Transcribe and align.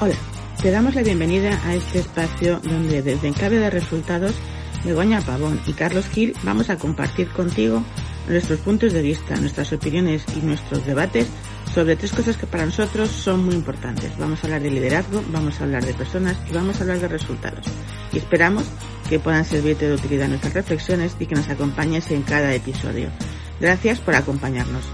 Hola, 0.00 0.14
te 0.62 0.70
damos 0.70 0.94
la 0.94 1.02
bienvenida 1.02 1.60
a 1.66 1.74
este 1.74 1.98
espacio 1.98 2.60
donde 2.60 3.02
desde 3.02 3.26
Enclave 3.26 3.58
de 3.58 3.68
Resultados, 3.68 4.32
Begoña 4.84 5.20
Pavón 5.22 5.60
y 5.66 5.72
Carlos 5.72 6.06
Gil 6.06 6.36
vamos 6.44 6.70
a 6.70 6.78
compartir 6.78 7.28
contigo 7.30 7.82
nuestros 8.28 8.60
puntos 8.60 8.92
de 8.92 9.02
vista, 9.02 9.34
nuestras 9.34 9.72
opiniones 9.72 10.24
y 10.36 10.38
nuestros 10.46 10.86
debates 10.86 11.26
sobre 11.74 11.96
tres 11.96 12.12
cosas 12.12 12.36
que 12.36 12.46
para 12.46 12.64
nosotros 12.64 13.10
son 13.10 13.44
muy 13.44 13.56
importantes. 13.56 14.16
Vamos 14.18 14.38
a 14.38 14.46
hablar 14.46 14.62
de 14.62 14.70
liderazgo, 14.70 15.20
vamos 15.32 15.60
a 15.60 15.64
hablar 15.64 15.84
de 15.84 15.94
personas 15.94 16.36
y 16.48 16.54
vamos 16.54 16.78
a 16.78 16.82
hablar 16.82 17.00
de 17.00 17.08
resultados. 17.08 17.66
Y 18.12 18.18
esperamos 18.18 18.66
que 19.08 19.18
puedan 19.18 19.44
servirte 19.44 19.88
de 19.88 19.94
utilidad 19.94 20.28
nuestras 20.28 20.54
reflexiones 20.54 21.16
y 21.18 21.26
que 21.26 21.34
nos 21.34 21.48
acompañes 21.48 22.08
en 22.12 22.22
cada 22.22 22.54
episodio. 22.54 23.08
Gracias 23.60 23.98
por 23.98 24.14
acompañarnos. 24.14 24.84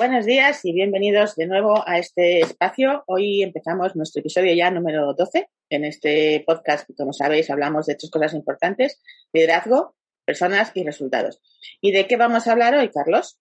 Buenos 0.00 0.24
días 0.24 0.64
y 0.64 0.72
bienvenidos 0.72 1.36
de 1.36 1.46
nuevo 1.46 1.86
a 1.86 1.98
este 1.98 2.40
espacio. 2.40 3.04
Hoy 3.06 3.42
empezamos 3.42 3.94
nuestro 3.96 4.20
episodio 4.20 4.54
ya 4.54 4.70
número 4.70 5.12
12. 5.12 5.46
En 5.68 5.84
este 5.84 6.42
podcast, 6.46 6.88
como 6.96 7.12
sabéis, 7.12 7.50
hablamos 7.50 7.84
de 7.84 7.96
tres 7.96 8.10
cosas 8.10 8.32
importantes, 8.32 9.02
liderazgo, 9.34 9.94
personas 10.24 10.72
y 10.74 10.84
resultados. 10.84 11.42
¿Y 11.82 11.92
de 11.92 12.06
qué 12.06 12.16
vamos 12.16 12.46
a 12.46 12.52
hablar 12.52 12.74
hoy, 12.76 12.88
Carlos? 12.88 13.38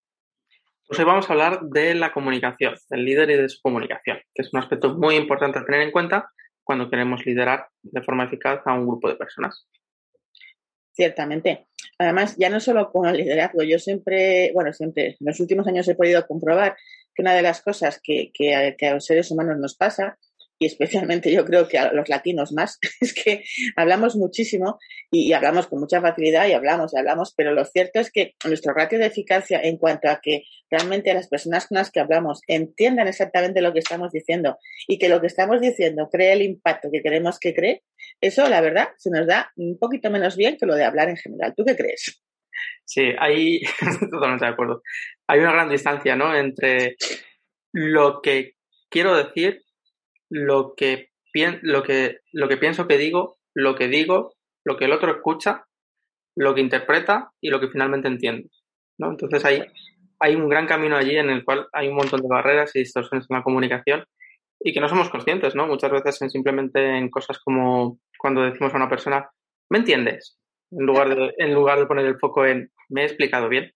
Pues 0.86 1.00
hoy 1.00 1.06
vamos 1.06 1.30
a 1.30 1.32
hablar 1.32 1.62
de 1.62 1.96
la 1.96 2.12
comunicación, 2.12 2.76
del 2.90 3.06
líder 3.06 3.30
y 3.30 3.38
de 3.38 3.48
su 3.48 3.62
comunicación, 3.62 4.18
que 4.36 4.42
es 4.42 4.52
un 4.52 4.60
aspecto 4.60 4.96
muy 4.96 5.16
importante 5.16 5.60
a 5.60 5.66
tener 5.66 5.80
en 5.80 5.92
cuenta 5.92 6.30
cuando 6.66 6.90
queremos 6.90 7.26
liderar 7.26 7.70
de 7.84 8.02
forma 8.02 8.26
eficaz 8.26 8.60
a 8.66 8.74
un 8.74 8.86
grupo 8.86 9.08
de 9.08 9.16
personas. 9.16 9.66
Ciertamente. 10.92 11.69
Además, 12.00 12.36
ya 12.38 12.50
no 12.50 12.62
solo 12.62 12.92
con 12.92 13.08
el 13.08 13.18
liderazgo, 13.18 13.62
yo 13.64 13.78
siempre, 13.78 14.52
bueno, 14.54 14.72
siempre, 14.72 15.18
en 15.20 15.28
los 15.28 15.40
últimos 15.42 15.68
años 15.68 15.88
he 15.90 15.96
podido 15.96 16.26
comprobar 16.26 16.78
que 17.14 17.22
una 17.22 17.34
de 17.34 17.42
las 17.42 17.62
cosas 17.62 18.00
que, 18.02 18.32
que, 18.34 18.76
que 18.78 18.88
a 18.88 18.94
los 18.94 19.06
seres 19.06 19.30
humanos 19.32 19.58
nos 19.60 19.76
pasa 19.76 20.18
y 20.60 20.66
especialmente 20.66 21.32
yo 21.32 21.46
creo 21.46 21.68
que 21.68 21.78
a 21.78 21.94
los 21.94 22.10
latinos 22.10 22.52
más, 22.52 22.78
es 23.02 23.14
que 23.14 23.44
hablamos 23.78 24.16
muchísimo 24.18 24.78
y, 25.10 25.32
hablamos 25.34 25.68
con 25.68 25.80
mucha 25.80 26.02
facilidad 26.02 26.48
y 26.48 26.54
hablamos 26.54 26.94
y 26.94 27.00
hablamos, 27.00 27.34
pero 27.36 27.54
lo 27.54 27.64
cierto 27.64 28.00
es 28.00 28.12
que 28.12 28.36
nuestro 28.46 28.74
ratio 28.74 29.00
de 29.00 29.06
eficacia 29.06 29.62
en 29.62 29.78
cuanto 29.78 30.10
a 30.10 30.20
que 30.22 30.44
realmente 30.70 31.14
las 31.14 31.30
personas 31.30 31.68
con 31.68 31.78
las 31.78 31.92
que 31.92 32.02
hablamos 32.02 32.42
entiendan 32.48 33.08
exactamente 33.08 33.62
lo 33.62 33.74
que 33.74 33.80
estamos 33.80 34.12
diciendo 34.12 34.58
y 34.88 35.00
que 35.00 35.08
lo 35.08 35.22
que 35.22 35.28
estamos 35.28 35.62
diciendo 35.62 36.10
cree 36.12 36.34
el 36.34 36.42
impacto 36.42 36.90
que 36.92 37.02
queremos 37.02 37.40
que 37.40 37.54
cree, 37.54 37.84
eso 38.20 38.48
la 38.50 38.60
verdad 38.60 38.90
se 38.98 39.10
nos 39.10 39.26
da 39.26 39.52
un 39.56 39.80
poquito 39.80 40.12
menos 40.12 40.36
bien 40.36 40.58
que 40.58 40.66
lo 40.66 40.76
de 40.76 40.84
hablar 40.84 41.10
en 41.10 41.18
general. 41.18 41.54
¿Tú 41.56 41.64
qué 41.64 41.76
crees? 41.76 42.22
Sí, 42.84 43.14
hay 43.18 43.62
totalmente 44.12 44.46
de 44.46 44.52
acuerdo. 44.52 44.82
Hay 45.28 45.40
una 45.40 45.54
gran 45.54 45.70
distancia, 45.70 46.16
¿no? 46.16 46.36
Entre 46.36 46.98
lo 47.72 48.22
que 48.22 48.56
quiero 48.90 49.16
decir 49.16 49.64
lo 50.30 50.74
que, 50.76 51.10
lo 51.62 51.84
que, 51.84 52.20
lo 52.32 52.48
que 52.48 52.58
pienso 52.58 52.88
que 52.88 52.98
digo, 52.98 53.38
lo 53.54 53.76
que 53.76 53.88
digo, 53.88 54.34
lo 54.66 54.78
que 54.78 54.86
el 54.86 54.92
otro 54.92 55.12
escucha, 55.12 55.66
lo 56.36 56.56
que 56.56 56.62
interpreta 56.62 57.32
y 57.42 57.50
lo 57.50 57.60
que 57.60 57.70
finalmente 57.70 58.08
entiende. 58.08 58.50
¿no? 58.98 59.12
Entonces 59.12 59.44
hay, 59.46 59.64
hay 60.20 60.36
un 60.36 60.50
gran 60.50 60.68
camino 60.68 60.96
allí 60.96 61.18
en 61.18 61.30
el 61.30 61.44
cual 61.44 61.68
hay 61.74 61.88
un 61.88 61.96
montón 61.96 62.22
de 62.22 62.28
barreras 62.28 62.76
y 62.76 62.80
distorsiones 62.80 63.28
en 63.30 63.38
la 63.38 63.44
comunicación 63.44 64.06
y 64.60 64.74
que 64.74 64.82
no 64.82 64.90
somos 64.90 65.10
conscientes, 65.10 65.56
¿no? 65.56 65.68
Muchas 65.68 65.92
veces 65.92 66.22
en 66.22 66.30
simplemente 66.30 66.98
en 66.98 67.10
cosas 67.10 67.40
como 67.40 68.00
cuando 68.18 68.44
decimos 68.44 68.74
a 68.74 68.78
una 68.78 68.90
persona, 68.90 69.30
¿me 69.70 69.80
entiendes? 69.80 70.38
En 70.72 70.86
lugar 70.86 71.16
de, 71.16 71.34
en 71.38 71.54
lugar 71.54 71.80
de 71.80 71.86
poner 71.86 72.06
el 72.06 72.20
foco 72.20 72.46
en, 72.46 72.70
¿me 72.90 73.04
he 73.04 73.06
explicado 73.06 73.48
bien? 73.48 73.72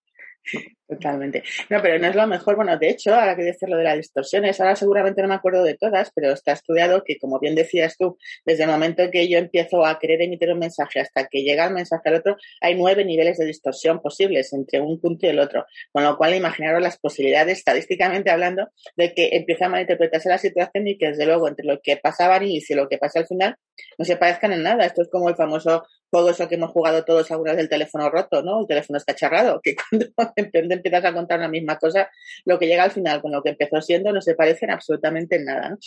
Totalmente. 0.94 1.44
No, 1.70 1.82
pero 1.82 1.98
no 2.00 2.08
es 2.08 2.16
lo 2.16 2.28
mejor. 2.28 2.56
Bueno, 2.56 2.78
de 2.78 2.90
hecho, 2.90 3.14
ahora 3.16 3.36
que 3.36 3.44
decir 3.44 3.70
lo 3.70 3.78
de 3.78 3.84
las 3.84 3.98
distorsiones, 3.98 4.60
ahora 4.60 4.76
seguramente 4.76 5.22
no 5.22 5.28
me 5.28 5.34
acuerdo 5.34 5.64
de 5.64 5.76
todas, 5.76 6.12
pero 6.14 6.32
está 6.32 6.52
estudiado 6.52 7.04
que, 7.04 7.18
como 7.18 7.40
bien 7.40 7.56
decías 7.56 7.98
tú, 7.98 8.18
desde 8.46 8.64
el 8.64 8.70
momento 8.70 9.10
que 9.12 9.28
yo 9.28 9.38
empiezo 9.38 9.86
a 9.86 9.98
querer 10.00 10.22
emitir 10.22 10.52
un 10.52 10.60
mensaje 10.60 11.00
hasta 11.00 11.28
que 11.28 11.42
llega 11.44 11.66
el 11.66 11.74
mensaje 11.74 12.10
al 12.10 12.16
otro, 12.16 12.38
hay 12.62 12.76
nueve 12.76 13.06
niveles 13.06 13.38
de 13.38 13.46
distorsión 13.46 14.02
posibles 14.02 14.54
entre 14.54 14.82
un 14.82 15.00
punto 15.00 15.26
y 15.26 15.30
el 15.30 15.40
otro. 15.40 15.66
Con 15.92 16.04
lo 16.04 16.16
cual, 16.18 16.36
imaginaros 16.36 16.82
las 16.82 17.00
posibilidades, 17.00 17.60
estadísticamente 17.60 18.30
hablando, 18.30 18.70
de 18.96 19.14
que 19.14 19.30
empiece 19.34 19.64
a 19.64 19.70
malinterpretarse 19.70 20.30
la 20.30 20.38
situación 20.38 20.88
y 20.88 20.98
que, 20.98 21.10
desde 21.10 21.26
luego, 21.26 21.48
entre 21.48 21.66
lo 21.66 21.80
que 21.82 21.98
pasaba 21.98 22.34
y 22.44 22.62
lo 22.74 22.90
que 22.90 22.98
pasa 22.98 23.20
al 23.20 23.28
final, 23.28 23.56
no 23.98 24.06
se 24.06 24.18
parezcan 24.18 24.54
en 24.54 24.64
nada. 24.64 24.86
Esto 24.86 25.04
es 25.04 25.10
como 25.10 25.30
el 25.30 25.36
famoso 25.36 25.84
juego 26.14 26.30
eso 26.30 26.48
que 26.48 26.56
hemos 26.56 26.72
jugado 26.72 27.04
todos 27.06 27.32
alguna 27.32 27.52
vez 27.52 27.58
del 27.58 27.70
teléfono 27.70 28.10
roto, 28.10 28.44
¿no? 28.44 28.62
El 28.62 28.68
teléfono 28.68 28.98
está 28.98 29.16
charrado, 29.16 29.60
que 29.62 29.76
cuando 30.16 30.34
empiezas 30.88 31.06
a 31.06 31.14
contar 31.14 31.40
la 31.40 31.48
misma 31.48 31.78
cosa, 31.78 32.10
lo 32.46 32.60
que 32.60 32.68
llega 32.68 32.84
al 32.84 32.92
final 32.92 33.22
con 33.22 33.32
lo 33.32 33.42
que 33.42 33.50
empezó 33.50 33.82
siendo 33.82 34.12
no 34.12 34.22
se 34.22 34.36
parecen 34.36 34.72
absolutamente 34.72 35.38
en 35.38 35.46
nada. 35.46 35.78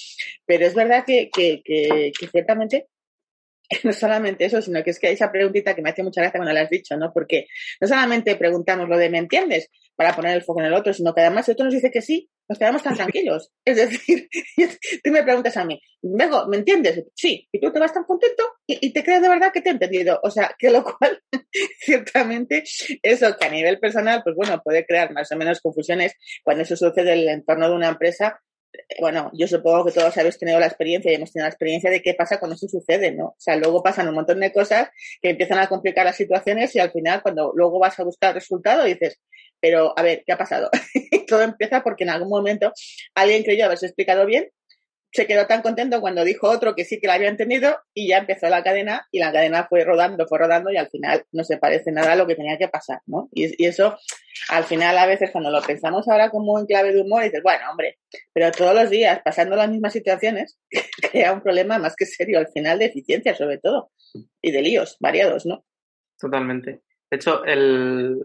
Pero 0.45 0.67
es 0.67 0.75
verdad 0.75 1.05
que, 1.07 1.31
que, 1.33 1.63
que, 1.65 2.13
ciertamente 2.29 2.89
no 3.85 3.93
solamente 3.93 4.45
eso, 4.45 4.63
sino 4.63 4.83
que 4.83 4.91
es 4.91 4.99
que 4.99 5.11
esa 5.11 5.31
preguntita 5.31 5.75
que 5.75 5.83
me 5.83 5.91
hace 5.91 6.03
mucha 6.03 6.21
gracia 6.21 6.39
cuando 6.39 6.55
la 6.55 6.63
has 6.63 6.71
dicho, 6.71 6.97
¿no? 6.97 7.13
Porque 7.13 7.47
no 7.81 7.89
solamente 7.89 8.37
preguntamos 8.37 8.89
lo 8.89 8.97
de 8.97 9.11
¿me 9.11 9.19
entiendes? 9.19 9.71
para 9.97 10.15
poner 10.15 10.37
el 10.37 10.43
foco 10.43 10.61
en 10.61 10.67
el 10.67 10.75
otro, 10.75 10.93
sino 10.93 11.15
que 11.15 11.23
además 11.23 11.47
si 11.47 11.53
otro 11.53 11.65
nos 11.65 11.75
dice 11.75 11.91
que 11.91 12.03
sí, 12.03 12.31
nos 12.49 12.59
quedamos 12.59 12.83
tan 12.83 12.95
tranquilos. 12.95 13.51
Es 13.65 13.77
decir, 13.77 14.29
tú 15.05 15.11
me 15.11 15.23
preguntas 15.23 15.57
a 15.57 15.65
mí, 15.65 15.81
Bego, 16.03 16.47
¿me 16.47 16.59
entiendes? 16.59 17.05
Sí, 17.15 17.49
y 17.51 17.61
tú 17.61 17.73
te 17.73 17.81
vas 17.81 17.93
tan 17.93 18.05
contento 18.05 18.45
y, 18.67 18.93
te 18.93 19.03
crees 19.03 19.23
de 19.23 19.29
verdad 19.29 19.53
que 19.53 19.61
te 19.61 19.71
he 19.71 19.73
entendido. 19.73 20.21
O 20.23 20.31
sea, 20.31 20.55
que 20.59 20.71
lo 20.71 20.85
cual, 20.85 21.21
ciertamente, 21.81 22.63
eso 23.03 23.37
que 23.37 23.47
a 23.47 23.51
nivel 23.51 23.79
personal, 23.81 24.23
pues 24.23 24.37
bueno, 24.37 24.61
puede 24.63 24.87
crear 24.87 25.13
más 25.13 25.31
o 25.33 25.37
menos 25.37 25.61
confusiones 25.61 26.15
cuando 26.45 26.63
eso 26.63 26.77
sucede 26.77 27.13
en 27.13 27.19
el 27.21 27.29
entorno 27.29 27.69
de 27.69 27.75
una 27.75 27.89
empresa 27.89 28.41
bueno, 29.01 29.31
yo 29.35 29.47
supongo 29.47 29.85
que 29.85 29.93
todos 29.93 30.17
habéis 30.17 30.39
tenido 30.39 30.59
la 30.61 30.67
experiencia 30.67 31.11
y 31.11 31.15
hemos 31.15 31.33
tenido 31.33 31.47
la 31.47 31.51
experiencia 31.51 31.91
de 31.91 32.03
qué 32.03 32.15
pasa 32.15 32.39
cuando 32.39 32.55
eso 32.55 32.69
sucede, 32.69 33.13
¿no? 33.13 33.27
O 33.27 33.37
sea, 33.39 33.57
luego 33.57 33.83
pasan 33.83 34.09
un 34.09 34.15
montón 34.15 34.41
de 34.41 34.53
cosas 34.53 34.89
que 35.21 35.31
empiezan 35.31 35.59
a 35.59 35.69
complicar 35.69 36.05
las 36.05 36.17
situaciones 36.17 36.75
y 36.75 36.81
al 36.81 36.91
final 36.91 37.23
cuando 37.23 37.53
luego 37.55 37.79
vas 37.79 37.99
a 37.99 38.05
buscar 38.05 38.35
resultado 38.35 38.85
dices, 38.85 39.21
pero 39.61 39.95
a 39.97 40.03
ver, 40.03 40.23
¿qué 40.27 40.33
ha 40.33 40.39
pasado? 40.39 40.71
Todo 41.27 41.43
empieza 41.43 41.83
porque 41.83 42.05
en 42.05 42.11
algún 42.11 42.29
momento 42.29 42.73
alguien 43.15 43.43
creyó 43.43 43.65
haberse 43.65 43.87
explicado 43.87 44.27
bien 44.27 44.51
se 45.17 45.27
quedó 45.27 45.47
tan 45.47 45.63
contento 45.63 46.03
cuando 46.03 46.25
dijo 46.25 46.47
otro 46.47 46.75
que 46.75 46.85
sí 46.85 47.01
que 47.01 47.07
la 47.07 47.15
había 47.15 47.31
entendido 47.31 47.79
y 47.95 48.09
ya 48.09 48.19
empezó 48.19 48.51
la 48.51 48.63
cadena 48.63 49.09
y 49.11 49.19
la 49.19 49.33
cadena 49.33 49.67
fue 49.67 49.83
rodando, 49.83 50.27
fue 50.27 50.39
rodando 50.39 50.71
y 50.71 50.77
al 50.77 50.91
final 50.91 51.25
no 51.33 51.43
se 51.43 51.57
parece 51.57 51.91
nada 51.91 52.13
a 52.13 52.17
lo 52.17 52.27
que 52.27 52.35
tenía 52.35 52.59
que 52.59 52.69
pasar, 52.69 53.01
¿no? 53.07 53.31
Y, 53.33 53.65
eso, 53.65 53.99
al 54.51 54.65
final, 54.65 54.99
a 54.99 55.07
veces 55.07 55.31
cuando 55.31 55.51
lo 55.51 55.63
pensamos 55.63 56.07
ahora 56.07 56.29
como 56.29 56.59
en 56.59 56.67
clave 56.67 56.93
de 56.93 57.01
humor, 57.01 57.25
dices, 57.25 57.43
bueno, 57.43 57.65
hombre, 57.71 57.99
pero 58.35 58.53
todos 58.53 58.75
los 58.75 58.91
días 58.91 59.23
pasando 59.25 59.57
las 59.57 59.71
mismas 59.71 59.95
situaciones, 59.95 60.59
crea 61.11 61.33
un 61.33 61.41
problema 61.41 61.79
más 61.79 61.97
que 61.97 62.05
serio 62.05 62.39
al 62.39 62.49
final 62.49 62.79
de 62.79 62.85
eficiencia, 62.85 63.35
sobre 63.35 63.57
todo, 63.57 63.91
y 64.43 64.51
de 64.51 64.61
líos 64.61 64.99
variados, 65.01 65.47
¿no? 65.47 65.65
Totalmente. 66.21 66.83
De 67.11 67.17
hecho, 67.17 67.43
el... 67.45 68.19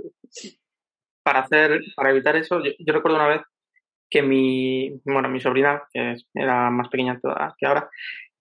para 1.24 1.40
hacer, 1.40 1.80
para 1.96 2.12
evitar 2.12 2.36
eso, 2.36 2.62
yo, 2.62 2.72
yo 2.78 2.94
recuerdo 2.94 3.16
una 3.16 3.30
vez 3.30 3.42
que 4.12 4.22
mi, 4.22 4.92
bueno, 5.06 5.30
mi 5.30 5.40
sobrina, 5.40 5.84
que 5.92 6.16
era 6.36 6.70
más 6.70 6.90
pequeña 6.90 7.20
que 7.58 7.66
ahora, 7.66 7.90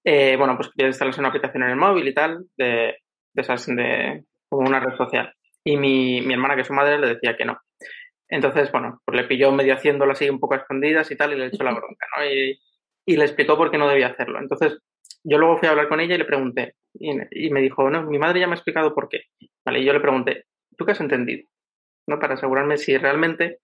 eh, 0.05 0.35
bueno, 0.37 0.57
pues 0.57 0.71
quería 0.71 0.89
instalarse 0.89 1.21
una 1.21 1.29
aplicación 1.29 1.63
en 1.63 1.71
el 1.71 1.77
móvil 1.77 2.09
y 2.09 2.13
tal, 2.13 2.45
de, 2.59 2.97
de 3.33 3.43
esas, 3.43 3.65
de, 3.67 4.25
como 4.49 4.69
una 4.69 4.81
red 4.81 4.97
social. 4.97 5.33
Y 5.63 5.77
mi, 5.77 6.23
mi 6.23 6.35
hermana, 6.35 6.57
que 6.57 6.63
es 6.63 6.67
su 6.67 6.75
madre, 6.75 6.99
le 6.99 7.15
decía 7.15 7.37
que 7.37 7.45
no. 7.45 7.59
Entonces, 8.29 8.73
bueno, 8.73 9.01
pues 9.05 9.21
le 9.21 9.29
pilló 9.29 9.53
medio 9.53 9.75
haciéndolo 9.75 10.13
así 10.13 10.29
un 10.29 10.41
poco 10.41 10.55
a 10.55 10.59
escondidas 10.59 11.11
y 11.11 11.17
tal, 11.17 11.33
y 11.33 11.37
le 11.37 11.47
echó 11.47 11.63
la 11.63 11.73
bronca, 11.73 12.07
¿no? 12.17 12.25
Y, 12.25 12.59
y 13.07 13.17
le 13.17 13.25
explicó 13.25 13.57
por 13.57 13.71
qué 13.71 13.79
no 13.79 13.89
debía 13.89 14.09
hacerlo. 14.09 14.41
Entonces, 14.41 14.79
yo 15.23 15.39
luego 15.39 15.59
fui 15.59 15.69
a 15.69 15.71
hablar 15.71 15.89
con 15.89 16.01
ella 16.01 16.17
y 16.17 16.19
le 16.19 16.25
pregunté, 16.25 16.75
y, 16.95 17.13
y 17.31 17.51
me 17.51 17.61
dijo, 17.61 17.89
no, 17.91 18.03
mi 18.03 18.19
madre 18.19 18.41
ya 18.41 18.47
me 18.47 18.55
ha 18.55 18.57
explicado 18.57 18.93
por 18.95 19.09
qué. 19.09 19.23
Vale, 19.65 19.81
y 19.81 19.85
yo 19.85 19.93
le 19.93 20.01
pregunté, 20.01 20.47
¿tú 20.77 20.85
qué 20.85 20.93
has 20.93 21.01
entendido? 21.01 21.49
¿No? 22.09 22.19
Para 22.19 22.35
asegurarme 22.35 22.77
si 22.79 22.97
realmente 22.97 23.59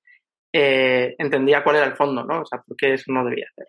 eh, 0.59 1.15
entendía 1.19 1.63
cuál 1.63 1.77
era 1.77 1.85
el 1.85 1.97
fondo, 1.97 2.25
¿no? 2.25 2.41
O 2.41 2.47
sea, 2.47 2.63
por 2.63 2.75
qué 2.79 2.95
eso 2.95 3.13
no 3.13 3.23
debía 3.27 3.45
hacer. 3.51 3.69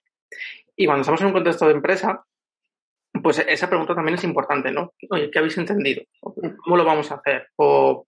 Y 0.74 0.86
cuando 0.86 1.02
estamos 1.02 1.20
en 1.20 1.28
un 1.28 1.34
contexto 1.34 1.66
de 1.68 1.74
empresa, 1.74 2.24
pues 3.22 3.40
esa 3.40 3.68
pregunta 3.68 3.94
también 3.94 4.16
es 4.16 4.24
importante, 4.24 4.72
¿no? 4.72 4.94
Oye, 5.10 5.30
¿qué 5.30 5.40
habéis 5.40 5.58
entendido? 5.58 6.04
¿Cómo 6.22 6.78
lo 6.78 6.86
vamos 6.86 7.12
a 7.12 7.16
hacer? 7.16 7.48
O 7.58 8.08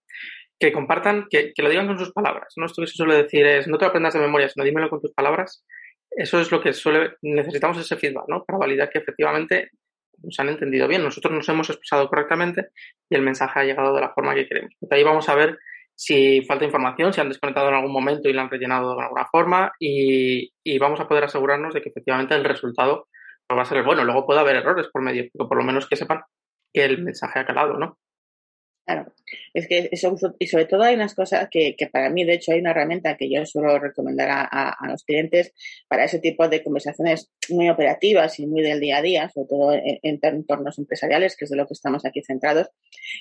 que 0.57 0.71
compartan, 0.71 1.27
que, 1.29 1.51
lo 1.57 1.69
digan 1.69 1.87
con 1.87 1.99
sus 1.99 2.13
palabras. 2.13 2.53
¿no? 2.55 2.67
Esto 2.67 2.81
que 2.81 2.87
se 2.87 2.95
suele 2.95 3.15
decir 3.15 3.45
es, 3.45 3.67
no 3.67 3.77
te 3.77 3.83
lo 3.83 3.89
aprendas 3.89 4.13
de 4.13 4.21
memoria, 4.21 4.47
sino 4.47 4.63
dímelo 4.63 4.89
con 4.89 5.01
tus 5.01 5.11
palabras. 5.13 5.65
Eso 6.11 6.39
es 6.39 6.49
lo 6.49 6.61
que 6.61 6.71
suele, 6.71 7.15
necesitamos 7.21 7.77
ese 7.79 7.97
feedback, 7.97 8.29
¿no? 8.29 8.45
Para 8.45 8.59
validar 8.59 8.89
que 8.89 8.99
efectivamente 8.99 9.71
nos 10.23 10.39
han 10.39 10.49
entendido 10.49 10.87
bien, 10.87 11.03
nosotros 11.03 11.33
nos 11.33 11.47
hemos 11.49 11.69
expresado 11.69 12.07
correctamente 12.07 12.69
y 13.09 13.15
el 13.15 13.21
mensaje 13.23 13.59
ha 13.59 13.63
llegado 13.63 13.93
de 13.93 14.01
la 14.01 14.13
forma 14.13 14.35
que 14.35 14.47
queremos. 14.47 14.73
ahí 14.89 15.03
vamos 15.03 15.27
a 15.27 15.35
ver 15.35 15.57
si 15.99 16.41
falta 16.43 16.63
información, 16.63 17.11
si 17.11 17.19
han 17.19 17.27
desconectado 17.27 17.67
en 17.67 17.75
algún 17.75 17.91
momento 17.91 18.29
y 18.29 18.33
lo 18.33 18.39
han 18.39 18.49
rellenado 18.49 18.95
de 18.95 19.03
alguna 19.03 19.25
forma 19.25 19.73
y, 19.77 20.49
vamos 20.79 21.01
a 21.01 21.09
poder 21.09 21.25
asegurarnos 21.25 21.73
de 21.73 21.81
que 21.81 21.89
efectivamente 21.89 22.35
el 22.35 22.45
resultado 22.45 23.09
va 23.51 23.63
a 23.63 23.65
ser 23.65 23.79
el 23.79 23.83
bueno. 23.83 24.05
Luego 24.05 24.25
puede 24.25 24.39
haber 24.39 24.55
errores 24.55 24.87
por 24.87 25.01
medio, 25.01 25.25
pero 25.33 25.49
por 25.49 25.57
lo 25.57 25.65
menos 25.65 25.89
que 25.89 25.97
sepan 25.97 26.21
que 26.73 26.85
el 26.85 27.03
mensaje 27.03 27.39
ha 27.39 27.45
calado, 27.45 27.77
¿no? 27.77 27.97
Claro, 28.89 29.13
es 29.53 29.67
que 29.67 29.87
eso, 29.91 30.17
y 30.39 30.47
sobre 30.47 30.65
todo 30.65 30.81
hay 30.81 30.95
unas 30.95 31.13
cosas 31.13 31.47
que, 31.51 31.75
que, 31.77 31.85
para 31.85 32.09
mí, 32.09 32.23
de 32.25 32.33
hecho, 32.33 32.53
hay 32.53 32.59
una 32.59 32.71
herramienta 32.71 33.17
que 33.17 33.29
yo 33.29 33.45
suelo 33.45 33.77
recomendar 33.77 34.29
a, 34.31 34.69
a, 34.69 34.87
los 34.89 35.03
clientes 35.03 35.53
para 35.87 36.05
ese 36.05 36.17
tipo 36.17 36.47
de 36.47 36.63
conversaciones 36.63 37.29
muy 37.49 37.69
operativas 37.69 38.39
y 38.39 38.47
muy 38.47 38.63
del 38.63 38.79
día 38.79 38.97
a 38.97 39.01
día, 39.03 39.29
sobre 39.29 39.47
todo 39.47 39.73
en, 39.73 39.99
en 40.01 40.19
entornos 40.23 40.79
empresariales, 40.79 41.37
que 41.37 41.45
es 41.45 41.51
de 41.51 41.57
lo 41.57 41.67
que 41.67 41.75
estamos 41.75 42.03
aquí 42.03 42.23
centrados, 42.23 42.71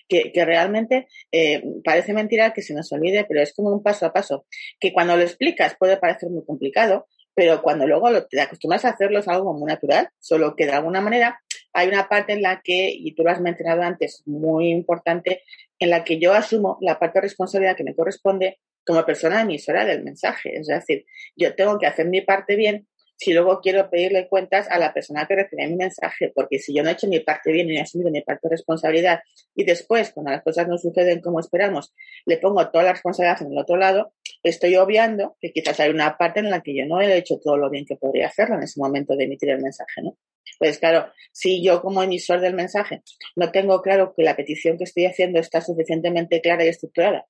que, 0.09 0.33
que 0.33 0.43
realmente 0.47 1.07
eh, 1.33 1.63
parece 1.85 2.15
mentira 2.15 2.55
que 2.55 2.63
se 2.63 2.73
nos 2.73 2.91
olvide, 2.91 3.27
pero 3.29 3.43
es 3.43 3.53
como 3.53 3.69
un 3.69 3.83
paso 3.83 4.07
a 4.07 4.13
paso, 4.15 4.47
que 4.81 4.95
cuando 4.95 5.19
lo 5.19 5.23
explicas 5.23 5.77
puede 5.79 5.99
parecer 5.99 6.31
muy 6.31 6.47
complicado, 6.47 7.09
pero 7.35 7.61
cuando 7.61 7.87
luego 7.87 8.09
te 8.25 8.41
acostumbras 8.41 8.87
a 8.87 8.89
hacerlo 8.89 9.19
es 9.19 9.29
algo 9.29 9.53
muy 9.53 9.69
natural, 9.69 10.09
solo 10.19 10.57
que 10.57 10.65
de 10.65 10.73
alguna 10.73 11.03
manera 11.03 11.43
hay 11.73 11.89
una 11.89 12.09
parte 12.09 12.33
en 12.33 12.43
la 12.43 12.61
que, 12.63 12.91
y 12.91 13.15
tú 13.15 13.23
lo 13.23 13.31
has 13.31 13.41
mencionado 13.41 13.83
antes, 13.83 14.23
muy 14.27 14.71
importante, 14.71 15.43
en 15.79 15.91
la 15.91 16.05
que 16.05 16.19
yo 16.19 16.33
asumo 16.33 16.79
la 16.81 16.99
parte 16.99 17.19
de 17.19 17.23
responsabilidad 17.23 17.77
que 17.77 17.85
me 17.85 17.95
corresponde 17.95 18.59
como 18.85 19.05
persona 19.05 19.43
emisora 19.43 19.85
del 19.85 20.03
mensaje. 20.03 20.57
Es 20.57 20.67
decir, 20.67 21.05
yo 21.37 21.55
tengo 21.55 21.79
que 21.79 21.87
hacer 21.87 22.07
mi 22.07 22.23
parte 22.23 22.57
bien 22.57 22.87
si 23.19 23.33
luego 23.33 23.61
quiero 23.61 23.91
pedirle 23.91 24.29
cuentas 24.29 24.69
a 24.71 24.79
la 24.79 24.95
persona 24.95 25.27
que 25.27 25.35
recibe 25.35 25.67
mi 25.67 25.75
mensaje, 25.75 26.31
porque 26.35 26.61
si 26.61 26.73
yo 26.73 26.85
no 26.85 26.89
he 26.89 26.93
hecho 26.93 27.09
mi 27.09 27.19
parte 27.19 27.51
bien 27.51 27.69
y 27.69 27.75
no 27.75 27.81
he 27.81 27.83
asumido 27.83 28.11
mi 28.13 28.23
parte 28.23 28.49
de 28.49 28.51
responsabilidad 28.51 29.21
y 29.57 29.65
después, 29.65 30.13
cuando 30.13 30.31
las 30.31 30.43
cosas 30.43 30.69
no 30.69 30.79
suceden 30.79 31.21
como 31.21 31.41
esperamos, 31.41 31.93
le 32.27 32.39
pongo 32.39 32.71
toda 32.71 32.85
la 32.85 32.93
responsabilidad 32.93 33.43
en 33.43 33.53
el 33.53 33.59
otro 33.59 33.77
lado, 33.77 34.13
estoy 34.45 34.77
obviando 34.77 35.37
que 35.41 35.53
quizás 35.53 35.81
hay 35.81 35.91
una 35.91 36.17
parte 36.17 36.39
en 36.41 36.49
la 36.49 36.61
que 36.61 36.77
yo 36.77 36.87
no 36.87 37.01
he 37.01 37.17
hecho 37.17 37.41
todo 37.43 37.57
lo 37.57 37.69
bien 37.71 37.85
que 37.87 37.97
podría 37.97 38.29
hacerlo 38.29 38.55
en 38.55 38.63
ese 38.63 38.81
momento 38.81 39.17
de 39.17 39.25
emitir 39.25 39.51
el 39.51 39.63
mensaje, 39.63 40.01
¿no? 40.03 40.17
Pues 40.59 40.79
claro, 40.79 41.13
si 41.33 41.63
yo 41.63 41.81
como 41.81 42.03
emisor 42.03 42.41
del 42.41 42.55
mensaje 42.55 43.03
no 43.37 43.53
tengo 43.53 43.81
claro 43.81 44.13
que 44.17 44.25
la 44.25 44.37
petición 44.37 44.77
que 44.77 44.85
estoy 44.85 45.07
haciendo 45.07 45.39
está 45.39 45.61
suficientemente 45.61 46.41
clara 46.41 46.65
y 46.65 46.69
estructurada, 46.69 47.27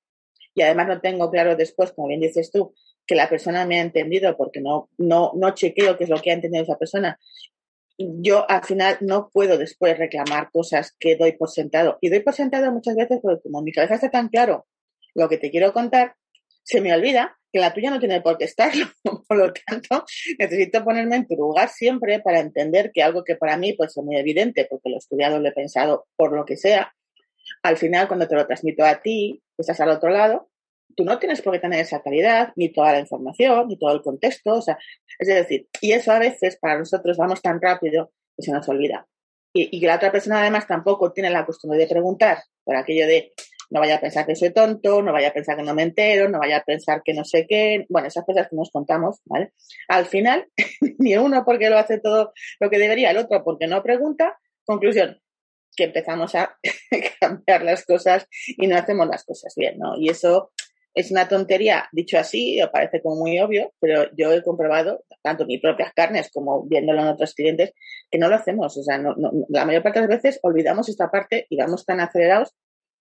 y 0.54 0.62
además 0.62 0.88
no 0.88 1.00
tengo 1.00 1.30
claro 1.30 1.54
después, 1.54 1.92
como 1.92 2.08
bien 2.08 2.20
dices 2.20 2.50
tú, 2.50 2.74
que 3.06 3.14
la 3.14 3.28
persona 3.28 3.64
me 3.64 3.78
ha 3.78 3.82
entendido 3.82 4.36
porque 4.36 4.60
no, 4.60 4.90
no, 4.98 5.32
no 5.34 5.54
chequeo 5.54 5.96
qué 5.96 6.04
es 6.04 6.10
lo 6.10 6.20
que 6.20 6.30
ha 6.30 6.34
entendido 6.34 6.64
esa 6.64 6.76
persona. 6.76 7.18
Yo 7.96 8.48
al 8.50 8.64
final 8.64 8.98
no 9.00 9.30
puedo 9.32 9.56
después 9.56 9.96
reclamar 9.96 10.50
cosas 10.50 10.94
que 10.98 11.16
doy 11.16 11.32
por 11.32 11.48
sentado. 11.48 11.98
Y 12.00 12.10
doy 12.10 12.20
por 12.20 12.34
sentado 12.34 12.70
muchas 12.72 12.96
veces 12.96 13.20
porque 13.22 13.42
como 13.42 13.62
mi 13.62 13.72
cabeza 13.72 13.94
está 13.94 14.10
tan 14.10 14.28
claro 14.28 14.66
lo 15.14 15.28
que 15.28 15.38
te 15.38 15.50
quiero 15.50 15.72
contar, 15.72 16.16
se 16.64 16.80
me 16.80 16.92
olvida 16.92 17.37
que 17.52 17.60
la 17.60 17.72
tuya 17.72 17.90
no 17.90 17.98
tiene 17.98 18.20
por 18.20 18.38
qué 18.38 18.44
estarlo. 18.44 18.86
Por 19.28 19.36
lo 19.36 19.52
tanto, 19.52 20.04
necesito 20.38 20.84
ponerme 20.84 21.16
en 21.16 21.26
tu 21.26 21.34
lugar 21.34 21.68
siempre 21.68 22.20
para 22.20 22.40
entender 22.40 22.90
que 22.92 23.02
algo 23.02 23.24
que 23.24 23.36
para 23.36 23.56
mí 23.56 23.72
puede 23.72 23.90
ser 23.90 24.04
muy 24.04 24.16
evidente, 24.16 24.66
porque 24.68 24.90
lo 24.90 24.96
he 24.96 24.98
estudiado, 24.98 25.38
lo 25.38 25.48
he 25.48 25.52
pensado, 25.52 26.06
por 26.16 26.32
lo 26.32 26.44
que 26.44 26.56
sea, 26.56 26.94
al 27.62 27.76
final 27.76 28.08
cuando 28.08 28.28
te 28.28 28.34
lo 28.34 28.46
transmito 28.46 28.84
a 28.84 29.00
ti, 29.00 29.42
estás 29.56 29.80
al 29.80 29.90
otro 29.90 30.10
lado, 30.10 30.50
tú 30.96 31.04
no 31.04 31.18
tienes 31.18 31.42
por 31.42 31.52
qué 31.52 31.60
tener 31.60 31.80
esa 31.80 32.02
calidad, 32.02 32.52
ni 32.56 32.72
toda 32.72 32.92
la 32.92 33.00
información, 33.00 33.68
ni 33.68 33.78
todo 33.78 33.92
el 33.92 34.02
contexto, 34.02 34.54
o 34.54 34.62
sea, 34.62 34.78
es 35.18 35.28
decir, 35.28 35.68
y 35.80 35.92
eso 35.92 36.12
a 36.12 36.18
veces 36.18 36.58
para 36.60 36.78
nosotros 36.78 37.16
vamos 37.16 37.40
tan 37.40 37.60
rápido 37.60 38.12
que 38.36 38.42
se 38.42 38.52
nos 38.52 38.68
olvida. 38.68 39.06
Y 39.54 39.80
que 39.80 39.86
la 39.86 39.96
otra 39.96 40.12
persona 40.12 40.40
además 40.40 40.66
tampoco 40.66 41.10
tiene 41.12 41.30
la 41.30 41.46
costumbre 41.46 41.78
de 41.78 41.86
preguntar 41.86 42.38
por 42.64 42.76
aquello 42.76 43.06
de 43.06 43.32
no 43.70 43.80
vaya 43.80 43.96
a 43.96 44.00
pensar 44.00 44.26
que 44.26 44.34
soy 44.34 44.50
tonto, 44.52 45.02
no 45.02 45.12
vaya 45.12 45.28
a 45.28 45.32
pensar 45.32 45.56
que 45.56 45.62
no 45.62 45.74
me 45.74 45.82
entero, 45.82 46.28
no 46.28 46.38
vaya 46.38 46.58
a 46.58 46.64
pensar 46.64 47.02
que 47.04 47.14
no 47.14 47.24
sé 47.24 47.46
qué, 47.48 47.86
bueno, 47.88 48.08
esas 48.08 48.24
cosas 48.24 48.48
que 48.48 48.56
nos 48.56 48.70
contamos, 48.70 49.20
¿vale? 49.24 49.52
Al 49.88 50.06
final, 50.06 50.46
ni 50.98 51.16
uno 51.16 51.44
porque 51.44 51.70
lo 51.70 51.78
hace 51.78 51.98
todo 51.98 52.32
lo 52.60 52.70
que 52.70 52.78
debería, 52.78 53.10
el 53.10 53.18
otro 53.18 53.42
porque 53.44 53.66
no 53.66 53.82
pregunta, 53.82 54.38
conclusión, 54.64 55.20
que 55.76 55.84
empezamos 55.84 56.34
a 56.34 56.58
cambiar 57.20 57.62
las 57.62 57.84
cosas 57.84 58.26
y 58.46 58.66
no 58.66 58.76
hacemos 58.76 59.06
las 59.08 59.24
cosas 59.24 59.54
bien, 59.56 59.78
¿no? 59.78 59.96
Y 59.98 60.08
eso 60.08 60.52
es 60.94 61.12
una 61.12 61.28
tontería, 61.28 61.88
dicho 61.92 62.18
así, 62.18 62.58
parece 62.72 63.00
como 63.00 63.16
muy 63.16 63.38
obvio, 63.38 63.72
pero 63.78 64.10
yo 64.16 64.32
he 64.32 64.42
comprobado, 64.42 65.04
tanto 65.22 65.46
mis 65.46 65.60
propias 65.60 65.92
carnes 65.92 66.28
como 66.32 66.64
viéndolo 66.66 67.02
en 67.02 67.08
otros 67.08 67.34
clientes, 67.34 67.72
que 68.10 68.18
no 68.18 68.28
lo 68.28 68.34
hacemos. 68.34 68.76
O 68.76 68.82
sea, 68.82 68.98
no, 68.98 69.14
la 69.48 69.64
mayor 69.64 69.84
parte 69.84 70.00
de 70.00 70.08
las 70.08 70.22
veces 70.22 70.40
olvidamos 70.42 70.88
esta 70.88 71.08
parte 71.08 71.46
y 71.50 71.56
vamos 71.56 71.86
tan 71.86 72.00
acelerados 72.00 72.52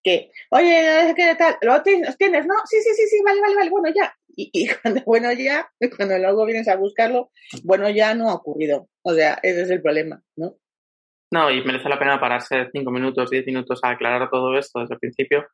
que, 0.07 0.31
oye, 0.51 1.13
¿qué 1.15 1.35
tal? 1.35 1.57
¿Lo 1.61 1.83
tienes, 1.83 2.45
no? 2.45 2.53
Sí, 2.65 2.77
sí, 2.81 2.93
sí, 2.95 3.07
sí, 3.07 3.21
vale, 3.25 3.41
vale, 3.41 3.55
vale, 3.55 3.69
bueno, 3.69 3.89
ya. 3.93 4.15
Y, 4.35 4.49
y 4.53 4.67
cuando, 4.81 5.01
bueno, 5.05 5.33
ya, 5.33 5.69
cuando 5.97 6.17
luego 6.17 6.45
vienes 6.45 6.67
a 6.69 6.77
buscarlo, 6.77 7.31
bueno, 7.63 7.89
ya 7.89 8.15
no 8.15 8.29
ha 8.29 8.35
ocurrido. 8.35 8.87
O 9.01 9.13
sea, 9.13 9.39
ese 9.43 9.63
es 9.63 9.69
el 9.69 9.81
problema, 9.81 10.21
¿no? 10.37 10.55
No, 11.31 11.51
y 11.51 11.61
merece 11.65 11.89
la 11.89 11.99
pena 11.99 12.21
pararse 12.21 12.69
cinco 12.71 12.89
minutos, 12.89 13.29
diez 13.29 13.45
minutos 13.45 13.81
a 13.83 13.89
aclarar 13.89 14.29
todo 14.29 14.57
esto 14.57 14.79
desde 14.79 14.93
el 14.93 14.99
principio 14.99 15.45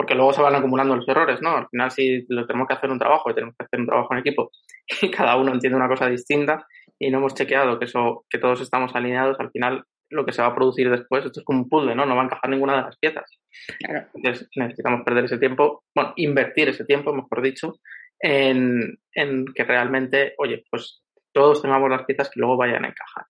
porque 0.00 0.14
luego 0.14 0.32
se 0.32 0.40
van 0.40 0.54
acumulando 0.54 0.96
los 0.96 1.06
errores, 1.06 1.42
¿no? 1.42 1.58
Al 1.58 1.68
final, 1.68 1.90
si 1.90 2.24
lo 2.30 2.46
tenemos 2.46 2.66
que 2.66 2.72
hacer 2.72 2.90
un 2.90 2.98
trabajo 2.98 3.30
y 3.30 3.34
tenemos 3.34 3.54
que 3.54 3.66
hacer 3.66 3.80
un 3.80 3.86
trabajo 3.86 4.14
en 4.14 4.20
equipo 4.20 4.50
y 5.02 5.10
cada 5.10 5.36
uno 5.36 5.52
entiende 5.52 5.76
una 5.76 5.88
cosa 5.88 6.08
distinta 6.08 6.66
y 6.98 7.10
no 7.10 7.18
hemos 7.18 7.34
chequeado 7.34 7.78
que 7.78 7.84
eso, 7.84 8.24
que 8.30 8.38
todos 8.38 8.62
estamos 8.62 8.94
alineados, 8.94 9.38
al 9.38 9.50
final 9.50 9.84
lo 10.10 10.26
que 10.26 10.32
se 10.32 10.42
va 10.42 10.48
a 10.48 10.54
producir 10.54 10.90
después, 10.90 11.24
esto 11.24 11.40
es 11.40 11.44
como 11.44 11.60
un 11.60 11.68
puzzle, 11.68 11.94
¿no? 11.94 12.04
No 12.04 12.16
va 12.16 12.22
a 12.22 12.24
encajar 12.24 12.50
ninguna 12.50 12.76
de 12.76 12.82
las 12.82 12.98
piezas. 12.98 13.40
Entonces 13.78 14.48
necesitamos 14.56 15.02
perder 15.04 15.24
ese 15.24 15.38
tiempo, 15.38 15.84
bueno, 15.94 16.12
invertir 16.16 16.68
ese 16.68 16.84
tiempo, 16.84 17.14
mejor 17.14 17.42
dicho, 17.42 17.74
en, 18.18 18.98
en 19.14 19.46
que 19.54 19.64
realmente, 19.64 20.34
oye, 20.38 20.64
pues 20.70 21.02
todos 21.32 21.62
tengamos 21.62 21.88
las 21.90 22.04
piezas 22.04 22.28
que 22.28 22.40
luego 22.40 22.56
vayan 22.56 22.84
a 22.84 22.88
encajar. 22.88 23.26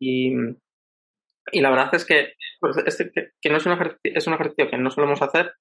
y, 0.00 0.34
y 1.52 1.60
la 1.60 1.70
verdad 1.70 1.94
es 1.94 2.04
que, 2.04 2.34
pues, 2.60 2.76
este, 2.86 3.12
que 3.40 3.50
no 3.50 3.56
es 3.56 3.66
un, 3.66 3.72
ejercicio, 3.72 4.00
es 4.02 4.26
un 4.26 4.34
ejercicio 4.34 4.70
que 4.70 4.78
no 4.78 4.90
solemos 4.90 5.22
hacer, 5.22 5.52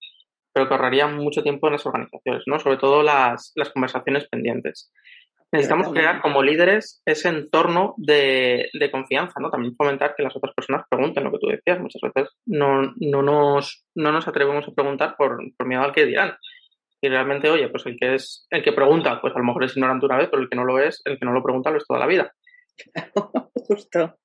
pero 0.53 0.67
que 0.67 0.73
ahorraría 0.73 1.07
mucho 1.07 1.43
tiempo 1.43 1.67
en 1.67 1.73
las 1.73 1.85
organizaciones, 1.85 2.43
¿no? 2.45 2.59
Sobre 2.59 2.77
todo 2.77 3.03
las, 3.03 3.51
las 3.55 3.69
conversaciones 3.69 4.27
pendientes. 4.29 4.91
Necesitamos 5.53 5.93
crear 5.93 6.19
como 6.19 6.41
líderes 6.41 7.03
ese 7.05 7.29
entorno 7.29 7.93
de, 7.97 8.69
de, 8.73 8.91
confianza, 8.91 9.39
¿no? 9.39 9.51
También 9.51 9.75
fomentar 9.75 10.15
que 10.17 10.23
las 10.23 10.35
otras 10.35 10.51
personas 10.55 10.87
pregunten 10.89 11.23
lo 11.23 11.31
que 11.31 11.37
tú 11.37 11.47
decías. 11.47 11.79
Muchas 11.79 12.01
veces 12.01 12.33
no, 12.47 12.91
no, 12.95 13.21
nos, 13.21 13.85
no 13.93 14.11
nos 14.11 14.27
atrevemos 14.27 14.67
a 14.67 14.71
preguntar 14.71 15.15
por, 15.15 15.37
por 15.55 15.67
miedo 15.67 15.83
al 15.83 15.93
que 15.93 16.07
dirán. 16.07 16.35
Y 17.01 17.07
realmente, 17.07 17.51
oye, 17.51 17.69
pues 17.69 17.85
el 17.85 17.97
que 17.99 18.15
es, 18.15 18.47
el 18.49 18.63
que 18.63 18.73
pregunta, 18.73 19.21
pues 19.21 19.35
a 19.35 19.37
lo 19.37 19.45
mejor 19.45 19.63
es 19.63 19.77
ignorante 19.77 20.07
una 20.07 20.17
vez, 20.17 20.29
pero 20.31 20.41
el 20.41 20.49
que 20.49 20.55
no 20.55 20.65
lo 20.65 20.79
es, 20.79 21.01
el 21.05 21.19
que 21.19 21.25
no 21.25 21.33
lo 21.33 21.43
pregunta 21.43 21.69
lo 21.69 21.77
es 21.77 21.85
toda 21.85 21.99
la 21.99 22.07
vida. 22.07 22.33
Justo. 23.53 24.15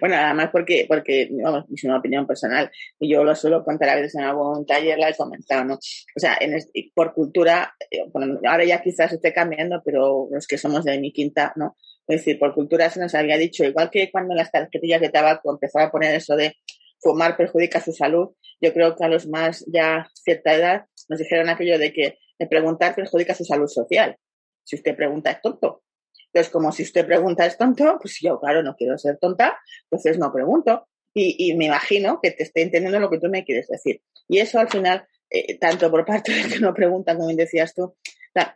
Bueno, 0.00 0.14
además 0.16 0.50
porque, 0.52 0.86
porque 0.88 1.28
vamos, 1.42 1.64
es 1.74 1.84
una 1.84 1.98
opinión 1.98 2.26
personal 2.26 2.70
y 2.98 3.12
yo 3.12 3.24
lo 3.24 3.34
suelo 3.34 3.64
contar 3.64 3.90
a 3.90 3.96
veces 3.96 4.14
en 4.14 4.22
algún 4.22 4.64
taller, 4.64 4.98
la 4.98 5.10
he 5.10 5.16
comentado, 5.16 5.64
¿no? 5.64 5.74
O 5.74 6.20
sea, 6.20 6.38
en 6.40 6.56
por 6.94 7.12
cultura, 7.14 7.74
eh, 7.90 8.04
bueno, 8.12 8.38
ahora 8.46 8.64
ya 8.64 8.80
quizás 8.80 9.12
esté 9.12 9.32
cambiando, 9.32 9.82
pero 9.84 10.28
los 10.30 10.46
que 10.46 10.58
somos 10.58 10.84
de 10.84 10.98
mi 11.00 11.12
quinta, 11.12 11.52
¿no? 11.56 11.76
Es 12.06 12.20
decir, 12.20 12.38
por 12.38 12.54
cultura 12.54 12.90
se 12.90 13.00
nos 13.00 13.14
había 13.14 13.36
dicho, 13.36 13.64
igual 13.64 13.90
que 13.90 14.10
cuando 14.10 14.34
las 14.34 14.50
tarjetillas 14.50 15.00
de 15.00 15.10
tabaco 15.10 15.52
empezaba 15.52 15.86
a 15.86 15.90
poner 15.90 16.14
eso 16.14 16.36
de 16.36 16.56
fumar 17.00 17.36
perjudica 17.36 17.80
su 17.80 17.92
salud, 17.92 18.30
yo 18.60 18.72
creo 18.72 18.94
que 18.94 19.04
a 19.04 19.08
los 19.08 19.26
más 19.26 19.64
ya 19.72 20.08
cierta 20.14 20.54
edad 20.54 20.86
nos 21.08 21.18
dijeron 21.18 21.48
aquello 21.48 21.78
de 21.78 21.92
que 21.92 22.18
preguntar 22.48 22.94
perjudica 22.94 23.34
su 23.34 23.44
salud 23.44 23.68
social. 23.68 24.16
Si 24.64 24.76
usted 24.76 24.96
pregunta 24.96 25.30
es 25.30 25.42
tonto, 25.42 25.82
entonces, 26.32 26.52
como 26.52 26.70
si 26.70 26.84
usted 26.84 27.06
pregunta 27.06 27.44
es 27.44 27.58
tonto, 27.58 27.98
pues 28.00 28.18
yo, 28.22 28.38
claro, 28.38 28.62
no 28.62 28.76
quiero 28.76 28.96
ser 28.98 29.18
tonta, 29.18 29.58
entonces 29.90 30.16
no 30.18 30.32
pregunto. 30.32 30.86
Y, 31.12 31.54
me 31.56 31.64
imagino 31.64 32.20
que 32.22 32.30
te 32.30 32.44
esté 32.44 32.62
entendiendo 32.62 33.00
lo 33.00 33.10
que 33.10 33.18
tú 33.18 33.28
me 33.28 33.44
quieres 33.44 33.66
decir. 33.66 34.00
Y 34.28 34.38
eso 34.38 34.60
al 34.60 34.68
final, 34.68 35.04
eh, 35.28 35.58
tanto 35.58 35.90
por 35.90 36.06
parte 36.06 36.32
de 36.32 36.48
que 36.48 36.60
no 36.60 36.72
preguntan, 36.72 37.16
como 37.18 37.34
decías 37.34 37.74
tú, 37.74 37.96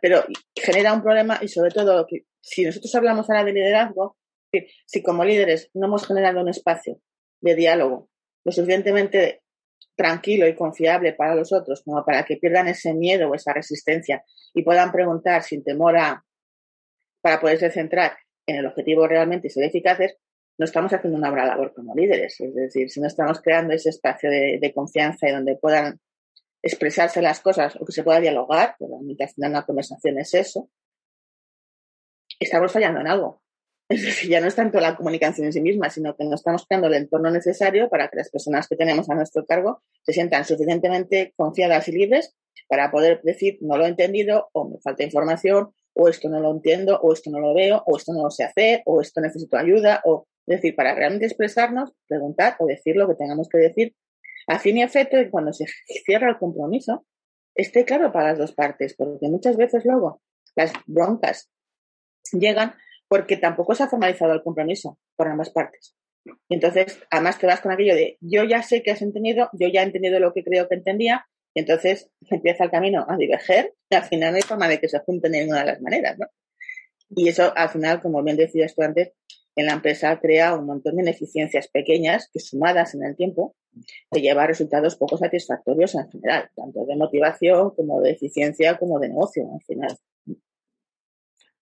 pero 0.01 0.23
genera 0.55 0.93
un 0.93 1.03
problema 1.03 1.37
y 1.41 1.49
sobre 1.49 1.71
todo 1.71 2.07
si 2.39 2.63
nosotros 2.63 2.95
hablamos 2.95 3.29
ahora 3.29 3.43
de 3.43 3.51
liderazgo, 3.51 4.17
si 4.85 5.03
como 5.03 5.25
líderes 5.25 5.69
no 5.73 5.87
hemos 5.87 6.07
generado 6.07 6.39
un 6.39 6.47
espacio 6.47 7.01
de 7.41 7.55
diálogo 7.55 8.09
lo 8.45 8.51
suficientemente 8.53 9.41
tranquilo 9.95 10.47
y 10.47 10.55
confiable 10.55 11.13
para 11.13 11.35
los 11.35 11.51
otros 11.51 11.81
como 11.83 12.05
para 12.05 12.23
que 12.23 12.37
pierdan 12.37 12.67
ese 12.67 12.93
miedo 12.93 13.29
o 13.29 13.35
esa 13.35 13.51
resistencia 13.51 14.23
y 14.53 14.63
puedan 14.63 14.91
preguntar 14.91 15.43
sin 15.43 15.63
temor 15.63 15.97
a, 15.97 16.23
para 17.25 17.41
poderse 17.41 17.71
centrar 17.71 18.15
en 18.45 18.57
el 18.57 18.67
objetivo 18.67 19.07
realmente 19.07 19.47
y 19.47 19.49
ser 19.49 19.63
eficaces, 19.63 20.15
no 20.59 20.65
estamos 20.65 20.93
haciendo 20.93 21.17
una 21.17 21.31
buena 21.31 21.47
labor 21.47 21.73
como 21.73 21.95
líderes. 21.95 22.39
Es 22.39 22.53
decir, 22.53 22.87
si 22.91 23.01
no 23.01 23.07
estamos 23.07 23.41
creando 23.41 23.73
ese 23.73 23.89
espacio 23.89 24.29
de, 24.29 24.71
confianza 24.75 25.27
y 25.27 25.31
donde 25.31 25.55
puedan 25.55 25.99
expresarse 26.61 27.23
las 27.23 27.39
cosas 27.39 27.77
o 27.81 27.83
que 27.83 27.93
se 27.93 28.03
pueda 28.03 28.19
dialogar, 28.19 28.75
pero 28.77 28.99
al 28.99 29.29
final 29.29 29.49
una 29.49 29.65
conversación 29.65 30.19
es 30.19 30.35
eso, 30.35 30.69
estamos 32.39 32.71
fallando 32.71 33.01
en 33.01 33.07
algo. 33.07 33.41
Es 33.89 34.03
decir, 34.03 34.29
ya 34.29 34.39
no 34.39 34.47
es 34.47 34.55
tanto 34.55 34.79
la 34.79 34.95
comunicación 34.95 35.47
en 35.47 35.53
sí 35.53 35.61
misma, 35.61 35.89
sino 35.89 36.15
que 36.15 36.25
no 36.25 36.35
estamos 36.35 36.67
creando 36.67 36.89
el 36.89 36.93
entorno 36.93 37.31
necesario 37.31 37.89
para 37.89 38.07
que 38.07 38.17
las 38.17 38.29
personas 38.29 38.67
que 38.67 38.75
tenemos 38.75 39.09
a 39.09 39.15
nuestro 39.15 39.47
cargo 39.47 39.81
se 40.03 40.13
sientan 40.13 40.45
suficientemente 40.45 41.33
confiadas 41.35 41.87
y 41.87 41.93
libres 41.93 42.35
para 42.67 42.91
poder 42.91 43.21
decir 43.23 43.57
no 43.61 43.77
lo 43.77 43.85
he 43.85 43.89
entendido 43.89 44.49
o 44.53 44.69
me 44.69 44.79
falta 44.79 45.03
información 45.03 45.73
o 45.95 46.07
esto 46.09 46.29
no 46.29 46.39
lo 46.39 46.51
entiendo 46.51 46.99
o 47.01 47.13
esto 47.13 47.31
no 47.31 47.39
lo 47.39 47.53
veo 47.53 47.83
o 47.85 47.97
esto 47.97 48.13
no 48.13 48.23
lo 48.23 48.29
sé 48.29 48.43
hacer 48.43 48.81
o 48.85 49.01
esto 49.01 49.21
necesito 49.21 49.57
ayuda 49.57 50.01
o 50.05 50.27
es 50.47 50.57
decir, 50.57 50.75
para 50.75 50.93
realmente 50.93 51.25
expresarnos, 51.25 51.91
preguntar 52.07 52.55
o 52.59 52.67
decir 52.67 52.95
lo 52.95 53.07
que 53.07 53.15
tengamos 53.15 53.49
que 53.49 53.57
decir, 53.57 53.95
a 54.47 54.59
fin 54.59 54.77
y 54.77 54.83
efecto 54.83 55.17
cuando 55.31 55.51
se 55.53 55.65
cierra 56.05 56.29
el 56.29 56.37
compromiso 56.37 57.05
esté 57.55 57.85
claro 57.85 58.11
para 58.11 58.29
las 58.29 58.37
dos 58.37 58.53
partes, 58.53 58.95
porque 58.95 59.27
muchas 59.29 59.57
veces 59.57 59.83
luego 59.85 60.21
las 60.55 60.73
broncas 60.85 61.49
llegan 62.31 62.73
porque 63.07 63.37
tampoco 63.37 63.75
se 63.75 63.83
ha 63.83 63.87
formalizado 63.87 64.33
el 64.33 64.43
compromiso 64.43 64.99
por 65.15 65.27
ambas 65.27 65.49
partes. 65.51 65.95
Y 66.49 66.55
entonces, 66.55 66.99
además 67.11 67.39
te 67.39 67.47
vas 67.47 67.61
con 67.61 67.71
aquello 67.71 67.95
de 67.95 68.17
yo 68.19 68.43
ya 68.43 68.61
sé 68.61 68.81
que 68.83 68.91
has 68.91 69.01
entendido, 69.01 69.49
yo 69.53 69.67
ya 69.69 69.81
he 69.81 69.85
entendido 69.85 70.19
lo 70.19 70.33
que 70.33 70.43
creo 70.43 70.67
que 70.67 70.75
entendía, 70.75 71.25
y 71.55 71.61
entonces 71.61 72.11
empieza 72.29 72.65
el 72.65 72.69
camino 72.69 73.05
a 73.07 73.15
diverger, 73.15 73.73
y 73.89 73.95
al 73.95 74.03
final 74.03 74.31
no 74.31 74.35
hay 74.35 74.43
forma 74.43 74.67
de 74.67 74.79
que 74.79 74.89
se 74.89 74.99
junten 74.99 75.31
de 75.31 75.39
ninguna 75.39 75.61
de 75.61 75.65
las 75.67 75.81
maneras, 75.81 76.19
¿no? 76.19 76.27
Y 77.09 77.29
eso, 77.29 77.53
al 77.55 77.69
final, 77.69 78.01
como 78.01 78.21
bien 78.23 78.35
decías 78.35 78.75
tú 78.75 78.81
antes, 78.81 79.13
en 79.55 79.67
la 79.67 79.73
empresa 79.73 80.19
crea 80.19 80.53
un 80.53 80.65
montón 80.65 80.97
de 80.97 81.03
ineficiencias 81.03 81.69
pequeñas 81.69 82.29
que 82.33 82.41
sumadas 82.41 82.93
en 82.93 83.05
el 83.05 83.15
tiempo 83.15 83.55
te 84.11 84.19
lleva 84.21 84.43
a 84.43 84.47
resultados 84.47 84.97
poco 84.97 85.17
satisfactorios 85.17 85.95
en 85.95 86.09
general, 86.11 86.49
tanto 86.55 86.85
de 86.85 86.97
motivación 86.97 87.71
como 87.73 88.01
de 88.01 88.11
eficiencia 88.11 88.77
como 88.77 88.99
de 88.99 89.09
negocio 89.09 89.43
en 89.43 89.59
final. 89.61 89.95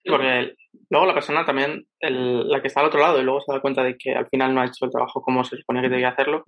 porque 0.06 0.56
luego 0.90 1.06
la 1.06 1.14
persona 1.14 1.46
también, 1.46 1.86
la 2.00 2.62
que 2.62 2.68
está 2.68 2.80
al 2.80 2.88
otro 2.88 3.00
lado 3.00 3.20
y 3.20 3.24
luego 3.24 3.42
se 3.42 3.54
da 3.54 3.62
cuenta 3.62 3.84
de 3.84 3.96
que 3.96 4.16
al 4.16 4.28
final 4.28 4.56
no 4.56 4.62
ha 4.62 4.66
hecho 4.66 4.86
el 4.86 4.92
trabajo 4.92 5.22
como 5.22 5.44
se 5.44 5.58
supone 5.58 5.82
que 5.82 5.90
debía 5.90 6.10
hacerlo, 6.10 6.44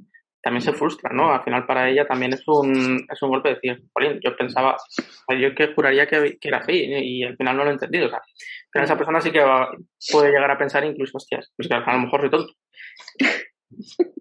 también 0.45 0.61
se 0.61 0.73
frustra, 0.73 1.09
¿no? 1.11 1.33
Al 1.33 1.43
final 1.43 1.65
para 1.65 1.89
ella 1.89 2.05
también 2.05 2.31
es 2.33 2.43
un, 2.45 3.03
es 3.11 3.19
un 3.23 3.29
golpe 3.29 3.49
de 3.49 3.55
decir, 3.55 3.83
yo 4.23 4.37
pensaba, 4.37 4.77
yo 5.27 5.55
que 5.55 5.73
juraría 5.73 6.05
que, 6.05 6.37
era 6.39 6.59
así 6.59 6.85
y 6.85 7.23
al 7.23 7.35
final 7.35 7.57
no 7.57 7.63
lo 7.63 7.71
he 7.71 7.73
entendido, 7.73 8.05
o 8.05 8.09
sea, 8.09 8.21
pero 8.71 8.85
esa 8.85 8.95
persona 8.95 9.19
sí 9.21 9.31
que 9.31 9.43
puede 10.11 10.29
llegar 10.29 10.51
a 10.51 10.57
pensar 10.59 10.85
incluso, 10.85 11.17
hostias, 11.17 11.51
pues 11.57 11.67
que 11.67 11.73
a 11.73 11.93
lo 11.93 11.99
mejor 11.99 12.21
soy 12.21 12.29
tonto. 12.29 12.53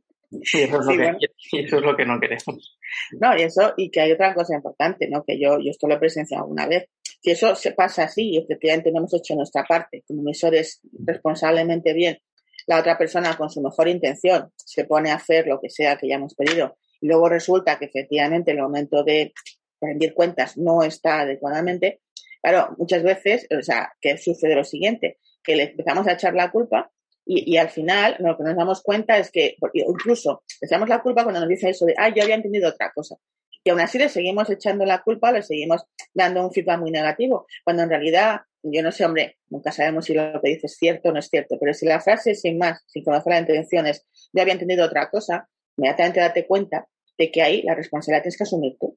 Y 0.52 0.62
eso, 0.62 0.80
es 0.80 0.86
lo 0.86 0.92
que, 0.96 1.16
eso 1.60 1.76
es 1.76 1.82
lo 1.82 1.96
que 1.96 2.04
no 2.04 2.18
queremos. 2.18 2.76
No, 3.20 3.36
y 3.36 3.42
eso, 3.42 3.72
y 3.76 3.88
que 3.88 4.00
hay 4.00 4.10
otra 4.10 4.34
cosa 4.34 4.56
importante, 4.56 5.08
¿no? 5.08 5.22
Que 5.24 5.38
yo, 5.40 5.60
yo 5.60 5.70
esto 5.70 5.86
lo 5.86 5.94
he 5.94 5.98
presenciado 5.98 6.46
una 6.46 6.66
vez. 6.66 6.88
Si 7.22 7.30
eso 7.30 7.54
se 7.54 7.70
pasa 7.70 8.02
así 8.02 8.30
y 8.30 8.38
efectivamente 8.38 8.90
no 8.90 8.98
hemos 8.98 9.14
hecho 9.14 9.36
nuestra 9.36 9.62
parte, 9.62 10.02
como 10.08 10.22
emisores 10.22 10.80
responsablemente 11.06 11.94
bien 11.94 12.18
la 12.66 12.80
otra 12.80 12.96
persona 12.98 13.36
con 13.36 13.50
su 13.50 13.60
mejor 13.60 13.88
intención 13.88 14.52
se 14.56 14.84
pone 14.84 15.10
a 15.10 15.16
hacer 15.16 15.46
lo 15.46 15.60
que 15.60 15.70
sea 15.70 15.96
que 15.96 16.08
ya 16.08 16.16
hemos 16.16 16.34
pedido 16.34 16.76
y 17.00 17.06
luego 17.06 17.28
resulta 17.28 17.78
que 17.78 17.84
efectivamente 17.84 18.52
el 18.52 18.62
momento 18.62 19.04
de 19.04 19.34
rendir 19.80 20.14
cuentas 20.14 20.56
no 20.56 20.82
está 20.82 21.20
adecuadamente, 21.20 22.00
claro, 22.42 22.74
muchas 22.78 23.02
veces, 23.02 23.46
o 23.50 23.62
sea, 23.62 23.92
que 24.00 24.16
sucede 24.16 24.54
lo 24.54 24.64
siguiente, 24.64 25.18
que 25.42 25.56
le 25.56 25.64
empezamos 25.64 26.06
a 26.06 26.12
echar 26.12 26.34
la 26.34 26.50
culpa 26.50 26.90
y, 27.26 27.56
al 27.56 27.70
final 27.70 28.16
lo 28.18 28.36
que 28.36 28.42
nos 28.42 28.56
damos 28.56 28.82
cuenta 28.82 29.18
es 29.18 29.30
que, 29.30 29.56
incluso 29.74 30.42
le 30.60 30.66
echamos 30.66 30.88
la 30.88 31.02
culpa 31.02 31.24
cuando 31.24 31.40
nos 31.40 31.48
dice 31.48 31.70
eso 31.70 31.86
de, 31.86 31.94
ah, 31.96 32.08
yo 32.08 32.22
había 32.22 32.34
entendido 32.34 32.68
otra 32.68 32.90
cosa. 32.94 33.16
Y 33.64 33.70
aún 33.70 33.80
así 33.80 33.98
le 33.98 34.08
seguimos 34.08 34.50
echando 34.50 34.84
la 34.84 35.02
culpa, 35.02 35.32
le 35.32 35.42
seguimos 35.42 35.84
dando 36.12 36.44
un 36.44 36.52
feedback 36.52 36.78
muy 36.78 36.90
negativo, 36.90 37.46
cuando 37.64 37.82
en 37.82 37.88
realidad 37.88 38.42
yo 38.64 38.82
no 38.82 38.92
sé, 38.92 39.04
hombre, 39.04 39.36
nunca 39.50 39.72
sabemos 39.72 40.06
si 40.06 40.14
lo 40.14 40.40
que 40.40 40.50
dices 40.50 40.72
es 40.72 40.78
cierto 40.78 41.10
o 41.10 41.12
no 41.12 41.18
es 41.18 41.28
cierto, 41.28 41.58
pero 41.60 41.74
si 41.74 41.84
la 41.84 42.00
frase 42.00 42.34
sin 42.34 42.56
más, 42.56 42.82
sin 42.86 43.04
conocer 43.04 43.32
las 43.32 43.40
intenciones, 43.40 44.06
ya 44.32 44.42
había 44.42 44.54
entendido 44.54 44.86
otra 44.86 45.10
cosa, 45.10 45.48
inmediatamente 45.76 46.20
date 46.20 46.46
cuenta 46.46 46.88
de 47.18 47.30
que 47.30 47.42
ahí 47.42 47.62
la 47.62 47.74
responsabilidad 47.74 48.22
tienes 48.22 48.38
que 48.38 48.44
asumir 48.44 48.76
tú. 48.80 48.96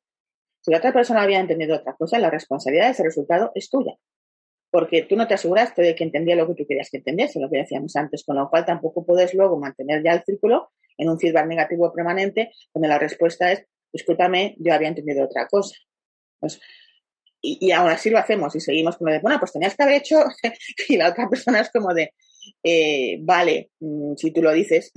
Si 0.61 0.71
la 0.71 0.77
otra 0.77 0.93
persona 0.93 1.21
había 1.21 1.39
entendido 1.39 1.75
otra 1.75 1.95
cosa, 1.97 2.17
la 2.17 2.29
responsabilidad 2.29 2.85
de 2.85 2.91
ese 2.91 3.03
resultado 3.03 3.51
es 3.55 3.69
tuya. 3.69 3.93
Porque 4.71 5.03
tú 5.03 5.15
no 5.15 5.27
te 5.27 5.33
aseguraste 5.33 5.81
de 5.81 5.95
que 5.95 6.03
entendía 6.03 6.35
lo 6.35 6.47
que 6.47 6.55
tú 6.55 6.65
querías 6.67 6.89
que 6.89 6.97
entendiese, 6.97 7.39
lo 7.39 7.49
que 7.49 7.57
decíamos 7.57 7.95
antes, 7.95 8.23
con 8.23 8.37
lo 8.37 8.49
cual 8.49 8.65
tampoco 8.65 9.05
puedes 9.05 9.33
luego 9.33 9.57
mantener 9.57 10.01
ya 10.03 10.13
el 10.13 10.23
círculo 10.23 10.71
en 10.97 11.09
un 11.09 11.19
feedback 11.19 11.45
negativo 11.45 11.91
permanente, 11.93 12.51
donde 12.73 12.87
la 12.87 12.99
respuesta 12.99 13.51
es, 13.51 13.65
discúlpame, 13.91 14.55
yo 14.59 14.73
había 14.73 14.89
entendido 14.89 15.25
otra 15.25 15.47
cosa. 15.47 15.75
Pues 16.39 16.59
y, 17.41 17.71
aún 17.71 17.89
así 17.89 18.09
lo 18.09 18.17
hacemos 18.17 18.55
y 18.55 18.59
seguimos 18.59 18.97
como 18.97 19.11
de, 19.11 19.19
bueno, 19.19 19.39
pues 19.39 19.51
tenías 19.51 19.75
que 19.75 19.83
haber 19.83 19.95
hecho, 19.97 20.23
y 20.89 20.97
la 20.97 21.09
otra 21.09 21.29
persona 21.29 21.61
es 21.61 21.69
como 21.69 21.93
de, 21.93 22.13
eh, 22.63 23.17
vale, 23.21 23.71
mm, 23.79 24.15
si 24.15 24.31
tú 24.31 24.41
lo 24.41 24.51
dices, 24.51 24.91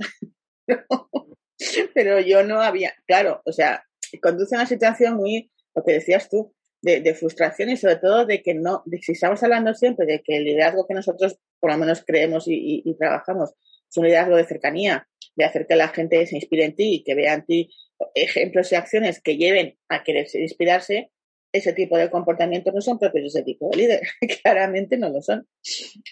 pero 1.93 2.19
yo 2.19 2.43
no 2.43 2.61
había, 2.61 2.93
claro, 3.05 3.41
o 3.45 3.51
sea, 3.51 3.83
conduce 4.21 4.55
a 4.55 4.59
una 4.59 4.67
situación 4.67 5.15
muy, 5.15 5.51
lo 5.75 5.83
que 5.83 5.93
decías 5.93 6.29
tú, 6.29 6.53
de, 6.81 7.13
frustración 7.13 7.69
y 7.69 7.77
sobre 7.77 7.97
todo 7.97 8.25
de 8.25 8.41
que 8.41 8.55
no, 8.55 8.81
de, 8.85 8.97
si 9.01 9.11
estamos 9.11 9.41
hablando 9.43 9.73
siempre 9.75 10.07
de 10.07 10.23
que 10.23 10.37
el 10.37 10.45
liderazgo 10.45 10.87
que 10.87 10.95
nosotros 10.95 11.37
por 11.59 11.71
lo 11.71 11.77
menos 11.77 12.03
creemos 12.03 12.47
y, 12.47 12.81
y, 12.83 12.95
trabajamos 12.95 13.51
es 13.87 13.97
un 13.97 14.05
liderazgo 14.05 14.35
de 14.35 14.47
cercanía, 14.47 15.07
de 15.35 15.45
hacer 15.45 15.65
que 15.67 15.75
la 15.75 15.89
gente 15.89 16.25
se 16.25 16.35
inspire 16.35 16.65
en 16.65 16.75
ti 16.75 16.95
y 16.95 17.03
que 17.03 17.15
vea 17.15 17.33
en 17.33 17.45
ti 17.45 17.69
ejemplos 18.15 18.71
y 18.71 18.75
acciones 18.75 19.21
que 19.21 19.37
lleven 19.37 19.77
a 19.89 20.03
querer 20.03 20.27
inspirarse, 20.33 21.11
ese 21.53 21.73
tipo 21.73 21.97
de 21.97 22.09
comportamientos 22.09 22.73
no 22.73 22.81
son 22.81 22.97
propios 22.97 23.23
de 23.23 23.27
ese 23.27 23.43
tipo 23.43 23.69
de 23.69 23.77
líder. 23.77 24.01
Claramente 24.43 24.97
no 24.97 25.09
lo 25.09 25.21
son 25.21 25.47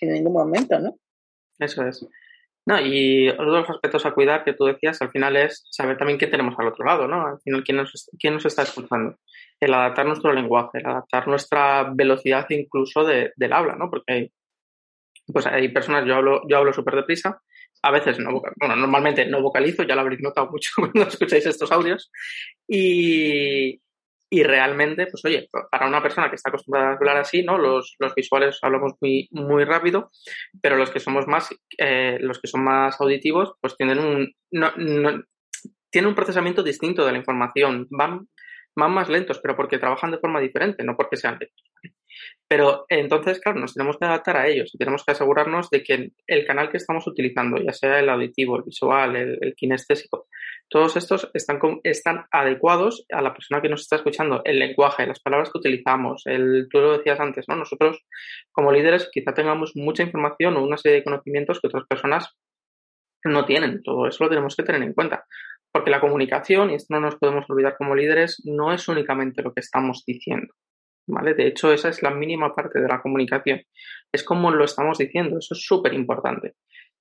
en 0.01 0.13
ningún 0.13 0.33
momento, 0.33 0.79
¿no? 0.79 0.99
Eso 1.57 1.85
es. 1.85 2.05
No, 2.65 2.79
y 2.79 3.29
otro 3.29 3.51
de 3.51 3.59
los 3.61 3.69
aspectos 3.69 4.05
a 4.05 4.13
cuidar 4.13 4.43
que 4.43 4.53
tú 4.53 4.65
decías 4.65 5.01
al 5.01 5.09
final 5.09 5.35
es 5.37 5.65
saber 5.71 5.97
también 5.97 6.19
qué 6.19 6.27
tenemos 6.27 6.53
al 6.57 6.67
otro 6.67 6.85
lado, 6.85 7.07
¿no? 7.07 7.25
Al 7.25 7.39
final, 7.41 7.63
quién 7.63 7.77
nos, 7.77 8.09
quién 8.19 8.35
nos 8.35 8.45
está 8.45 8.63
escuchando. 8.63 9.17
El 9.59 9.73
adaptar 9.73 10.05
nuestro 10.05 10.31
lenguaje, 10.33 10.77
el 10.77 10.85
adaptar 10.85 11.27
nuestra 11.27 11.89
velocidad 11.93 12.45
incluso 12.49 13.03
de, 13.05 13.31
del 13.35 13.53
habla, 13.53 13.75
¿no? 13.75 13.89
Porque 13.89 14.13
hay, 14.13 14.31
pues 15.33 15.47
hay 15.47 15.69
personas, 15.69 16.05
yo 16.05 16.15
hablo, 16.15 16.41
yo 16.47 16.57
hablo 16.57 16.71
súper 16.71 16.95
deprisa, 16.95 17.41
a 17.81 17.91
veces 17.91 18.19
no, 18.19 18.41
bueno, 18.57 18.75
normalmente 18.75 19.25
no 19.25 19.41
vocalizo, 19.41 19.83
ya 19.83 19.95
lo 19.95 20.01
habréis 20.01 20.21
notado 20.21 20.49
mucho 20.49 20.71
cuando 20.77 21.03
escucháis 21.03 21.45
estos 21.45 21.71
audios, 21.71 22.11
y, 22.67 23.81
y 24.29 24.43
realmente, 24.43 25.07
pues 25.07 25.23
oye, 25.25 25.49
para 25.71 25.87
una 25.87 26.03
persona 26.03 26.29
que 26.29 26.35
está 26.35 26.49
acostumbrada 26.49 26.91
a 26.91 26.95
hablar 26.95 27.17
así, 27.17 27.43
¿no? 27.43 27.57
Los, 27.57 27.95
los 27.99 28.13
visuales 28.13 28.59
hablamos 28.61 28.93
muy, 29.01 29.27
muy 29.31 29.63
rápido, 29.63 30.11
pero 30.61 30.75
los 30.75 30.91
que 30.91 30.99
somos 30.99 31.27
más, 31.27 31.49
eh, 31.77 32.17
los 32.21 32.39
que 32.39 32.47
son 32.47 32.63
más 32.63 32.99
auditivos, 33.01 33.53
pues 33.59 33.75
tienen 33.75 33.99
un, 33.99 34.33
no, 34.51 34.71
no, 34.77 35.23
tienen 35.89 36.09
un 36.09 36.15
procesamiento 36.15 36.61
distinto 36.61 37.05
de 37.05 37.11
la 37.11 37.17
información. 37.17 37.87
Van, 37.89 38.27
van 38.75 38.91
más 38.91 39.09
lentos, 39.09 39.39
pero 39.39 39.55
porque 39.55 39.79
trabajan 39.79 40.11
de 40.11 40.19
forma 40.19 40.39
diferente, 40.39 40.83
no 40.83 40.95
porque 40.95 41.17
sean 41.17 41.37
lentos. 41.39 41.63
Pero 42.47 42.85
entonces, 42.89 43.39
claro, 43.39 43.59
nos 43.59 43.75
tenemos 43.75 43.97
que 43.97 44.05
adaptar 44.05 44.37
a 44.37 44.47
ellos 44.47 44.73
y 44.73 44.77
tenemos 44.77 45.03
que 45.05 45.11
asegurarnos 45.11 45.69
de 45.69 45.83
que 45.83 46.11
el 46.25 46.45
canal 46.47 46.69
que 46.69 46.77
estamos 46.77 47.05
utilizando, 47.05 47.57
ya 47.57 47.73
sea 47.73 47.99
el 47.99 48.09
auditivo, 48.09 48.57
el 48.57 48.63
visual, 48.63 49.15
el, 49.15 49.53
kinestésico, 49.55 50.27
todos 50.67 50.97
estos 50.97 51.29
están, 51.33 51.59
están 51.83 52.25
adecuados 52.31 53.05
a 53.11 53.21
la 53.21 53.33
persona 53.33 53.61
que 53.61 53.69
nos 53.69 53.81
está 53.81 53.97
escuchando, 53.97 54.41
el 54.45 54.57
lenguaje, 54.57 55.05
las 55.05 55.19
palabras 55.19 55.51
que 55.51 55.59
utilizamos, 55.59 56.23
el, 56.25 56.67
tú 56.71 56.79
lo 56.79 56.97
decías 56.97 57.19
antes, 57.19 57.45
¿no? 57.47 57.55
Nosotros 57.55 58.03
como 58.51 58.71
líderes 58.71 59.09
quizá 59.11 59.33
tengamos 59.33 59.75
mucha 59.75 60.03
información 60.03 60.57
o 60.57 60.63
una 60.63 60.77
serie 60.77 60.99
de 60.99 61.03
conocimientos 61.03 61.59
que 61.59 61.67
otras 61.67 61.85
personas 61.87 62.35
no 63.23 63.45
tienen. 63.45 63.81
Todo 63.83 64.07
eso 64.07 64.23
lo 64.23 64.29
tenemos 64.29 64.55
que 64.55 64.63
tener 64.63 64.81
en 64.81 64.93
cuenta. 64.93 65.25
Porque 65.71 65.91
la 65.91 66.01
comunicación, 66.01 66.71
y 66.71 66.75
esto 66.75 66.93
no 66.95 67.01
nos 67.01 67.15
podemos 67.15 67.45
olvidar 67.49 67.75
como 67.77 67.95
líderes, 67.95 68.41
no 68.45 68.73
es 68.73 68.87
únicamente 68.87 69.43
lo 69.43 69.53
que 69.53 69.59
estamos 69.59 70.03
diciendo. 70.05 70.53
¿Vale? 71.09 71.33
De 71.33 71.47
hecho, 71.47 71.73
esa 71.73 71.89
es 71.89 72.01
la 72.01 72.11
mínima 72.11 72.55
parte 72.55 72.79
de 72.79 72.87
la 72.87 73.01
comunicación. 73.01 73.61
Es 74.11 74.23
como 74.23 74.51
lo 74.51 74.63
estamos 74.63 74.97
diciendo, 74.97 75.39
eso 75.39 75.53
es 75.53 75.63
súper 75.63 75.93
importante. 75.93 76.55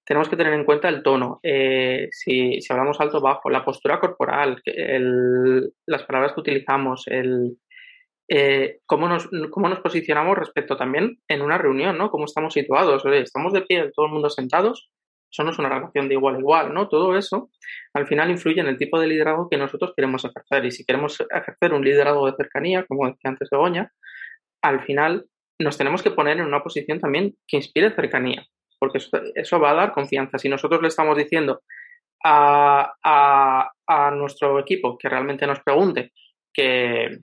Tenemos 0.04 0.28
que 0.28 0.36
tener 0.36 0.54
en 0.54 0.64
cuenta 0.64 0.88
el 0.88 1.02
tono, 1.02 1.38
eh, 1.42 2.08
si, 2.10 2.58
hablamos 2.70 2.98
alto 3.00 3.18
o 3.18 3.20
bajo, 3.20 3.50
la 3.50 3.64
postura 3.64 4.00
corporal, 4.00 4.62
las 5.86 6.02
palabras 6.04 6.32
que 6.32 6.40
utilizamos, 6.40 7.06
el, 7.08 7.58
eh, 8.26 8.78
cómo, 8.86 9.06
nos, 9.06 9.28
cómo 9.50 9.68
nos 9.68 9.80
posicionamos 9.80 10.38
respecto 10.38 10.76
también 10.76 11.18
en 11.28 11.42
una 11.42 11.58
reunión, 11.58 11.98
¿no? 11.98 12.10
Cómo 12.10 12.24
estamos 12.24 12.54
situados. 12.54 13.04
estamos 13.04 13.52
de 13.52 13.62
pie, 13.62 13.90
todo 13.94 14.06
el 14.06 14.12
mundo 14.12 14.30
sentados, 14.30 14.90
eso 15.30 15.44
no 15.44 15.50
es 15.50 15.58
una 15.58 15.68
relación 15.68 16.08
de 16.08 16.14
igual 16.14 16.36
a 16.36 16.38
igual, 16.38 16.74
¿no? 16.74 16.88
Todo 16.88 17.16
eso 17.16 17.50
al 17.94 18.06
final 18.06 18.30
influye 18.30 18.60
en 18.60 18.68
el 18.68 18.78
tipo 18.78 18.98
de 18.98 19.06
liderazgo 19.06 19.48
que 19.48 19.58
nosotros 19.58 19.92
queremos 19.94 20.24
ejercer. 20.24 20.64
Y 20.64 20.70
si 20.70 20.84
queremos 20.84 21.18
ejercer 21.20 21.74
un 21.74 21.84
liderazgo 21.84 22.26
de 22.26 22.36
cercanía, 22.36 22.84
como 22.86 23.06
decía 23.06 23.30
antes 23.30 23.48
Begoña, 23.50 23.92
al 24.62 24.84
final 24.84 25.26
nos 25.60 25.76
tenemos 25.76 26.02
que 26.02 26.10
poner 26.10 26.38
en 26.38 26.46
una 26.46 26.62
posición 26.62 27.00
también 27.00 27.36
que 27.46 27.56
inspire 27.56 27.90
cercanía. 27.92 28.46
porque 28.80 28.98
eso, 29.34 29.60
va 29.60 29.70
a 29.72 29.74
dar 29.74 29.92
confianza. 29.92 30.38
Si 30.38 30.48
nosotros 30.48 30.80
le 30.80 30.88
estamos 30.88 31.16
diciendo 31.16 31.62
a, 32.24 32.92
a, 33.02 34.10
nuestro 34.12 34.58
equipo 34.60 34.96
que 34.96 35.08
realmente 35.08 35.46
nos 35.46 35.60
pregunte, 35.60 36.12
que, 36.52 37.18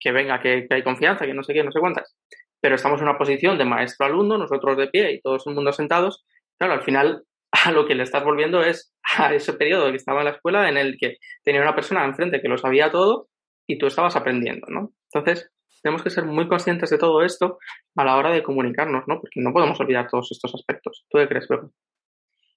que 0.00 0.12
venga, 0.12 0.40
que, 0.40 0.66
hay 0.68 0.82
confianza, 0.82 1.26
que 1.26 1.34
no 1.34 1.44
sé 1.44 1.54
qué, 1.54 1.62
no 1.62 1.70
sé 1.70 1.78
cuántas, 1.78 2.16
pero 2.60 2.74
estamos 2.74 3.00
en 3.00 3.08
una 3.08 3.18
posición 3.18 3.56
de 3.56 3.64
maestro-alumno, 3.64 4.36
nosotros 4.36 4.76
de 4.76 4.88
pie 4.88 5.12
y 5.12 5.20
todos 5.20 5.46
el 5.46 5.54
mundo 5.54 5.72
sentados, 5.72 6.24
claro, 6.58 6.74
al 6.74 6.82
final 6.82 7.22
a 7.52 7.72
lo 7.72 7.86
que 7.86 7.94
le 7.94 8.02
estás 8.02 8.24
volviendo 8.24 8.62
es 8.62 8.94
a 9.18 9.32
ese 9.34 9.52
periodo 9.54 9.90
que 9.90 9.96
estaba 9.96 10.20
en 10.20 10.26
la 10.26 10.32
escuela 10.32 10.68
en 10.68 10.76
el 10.76 10.96
que 10.98 11.18
tenía 11.42 11.62
una 11.62 11.74
persona 11.74 12.04
enfrente 12.04 12.40
que 12.40 12.48
lo 12.48 12.58
sabía 12.58 12.90
todo 12.90 13.28
y 13.66 13.78
tú 13.78 13.86
estabas 13.86 14.16
aprendiendo, 14.16 14.66
¿no? 14.68 14.92
Entonces, 15.12 15.50
tenemos 15.82 16.02
que 16.02 16.10
ser 16.10 16.24
muy 16.24 16.48
conscientes 16.48 16.90
de 16.90 16.98
todo 16.98 17.22
esto 17.22 17.58
a 17.96 18.04
la 18.04 18.16
hora 18.16 18.30
de 18.30 18.42
comunicarnos, 18.42 19.04
¿no? 19.06 19.20
Porque 19.20 19.40
no 19.40 19.52
podemos 19.52 19.78
olvidar 19.80 20.08
todos 20.08 20.30
estos 20.32 20.54
aspectos. 20.54 21.06
¿Tú 21.08 21.18
qué 21.18 21.28
crees, 21.28 21.46
Pepe? 21.46 21.66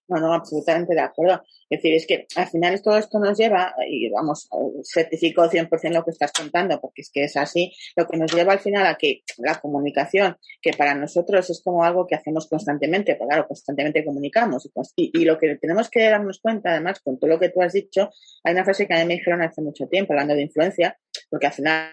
No, 0.10 0.20
no, 0.20 0.34
absolutamente 0.34 0.96
de 0.96 1.02
acuerdo. 1.02 1.44
Es 1.70 1.78
decir, 1.78 1.94
es 1.94 2.08
que 2.08 2.26
al 2.36 2.48
final 2.48 2.82
todo 2.82 2.98
esto 2.98 3.20
nos 3.20 3.38
lleva, 3.38 3.76
y 3.88 4.10
vamos, 4.10 4.50
certifico 4.84 5.48
100% 5.48 5.94
lo 5.94 6.04
que 6.04 6.10
estás 6.10 6.32
contando, 6.32 6.82
porque 6.82 7.02
es 7.04 7.12
que 7.12 7.26
es 7.26 7.38
así, 7.38 7.72
lo 7.96 8.08
que 8.08 8.18
nos 8.18 8.34
lleva 8.34 8.54
al 8.54 8.60
final 8.60 8.88
a 8.88 8.96
que 8.96 9.22
la 9.38 9.60
comunicación, 9.60 10.36
que 10.64 10.74
para 10.74 10.96
nosotros 10.96 11.48
es 11.52 11.62
como 11.64 11.84
algo 11.84 12.08
que 12.08 12.16
hacemos 12.16 12.48
constantemente, 12.50 13.16
pues 13.16 13.28
claro, 13.28 13.48
constantemente 13.48 14.04
comunicamos, 14.04 14.68
y, 14.96 15.12
y, 15.14 15.26
lo 15.26 15.38
que 15.38 15.58
tenemos 15.58 15.90
que 15.92 16.10
darnos 16.10 16.40
cuenta, 16.40 16.72
además, 16.72 17.02
con 17.02 17.20
todo 17.20 17.30
lo 17.30 17.40
que 17.40 17.50
tú 17.50 17.62
has 17.62 17.74
dicho, 17.74 18.10
hay 18.44 18.54
una 18.54 18.66
frase 18.66 18.88
que 18.88 18.96
a 18.96 19.00
mí 19.02 19.06
me 19.06 19.14
dijeron 19.16 19.44
hace 19.44 19.62
mucho 19.62 19.88
tiempo, 19.88 20.14
hablando 20.14 20.34
de 20.34 20.42
influencia, 20.42 20.98
porque 21.30 21.46
al 21.46 21.54
final, 21.54 21.92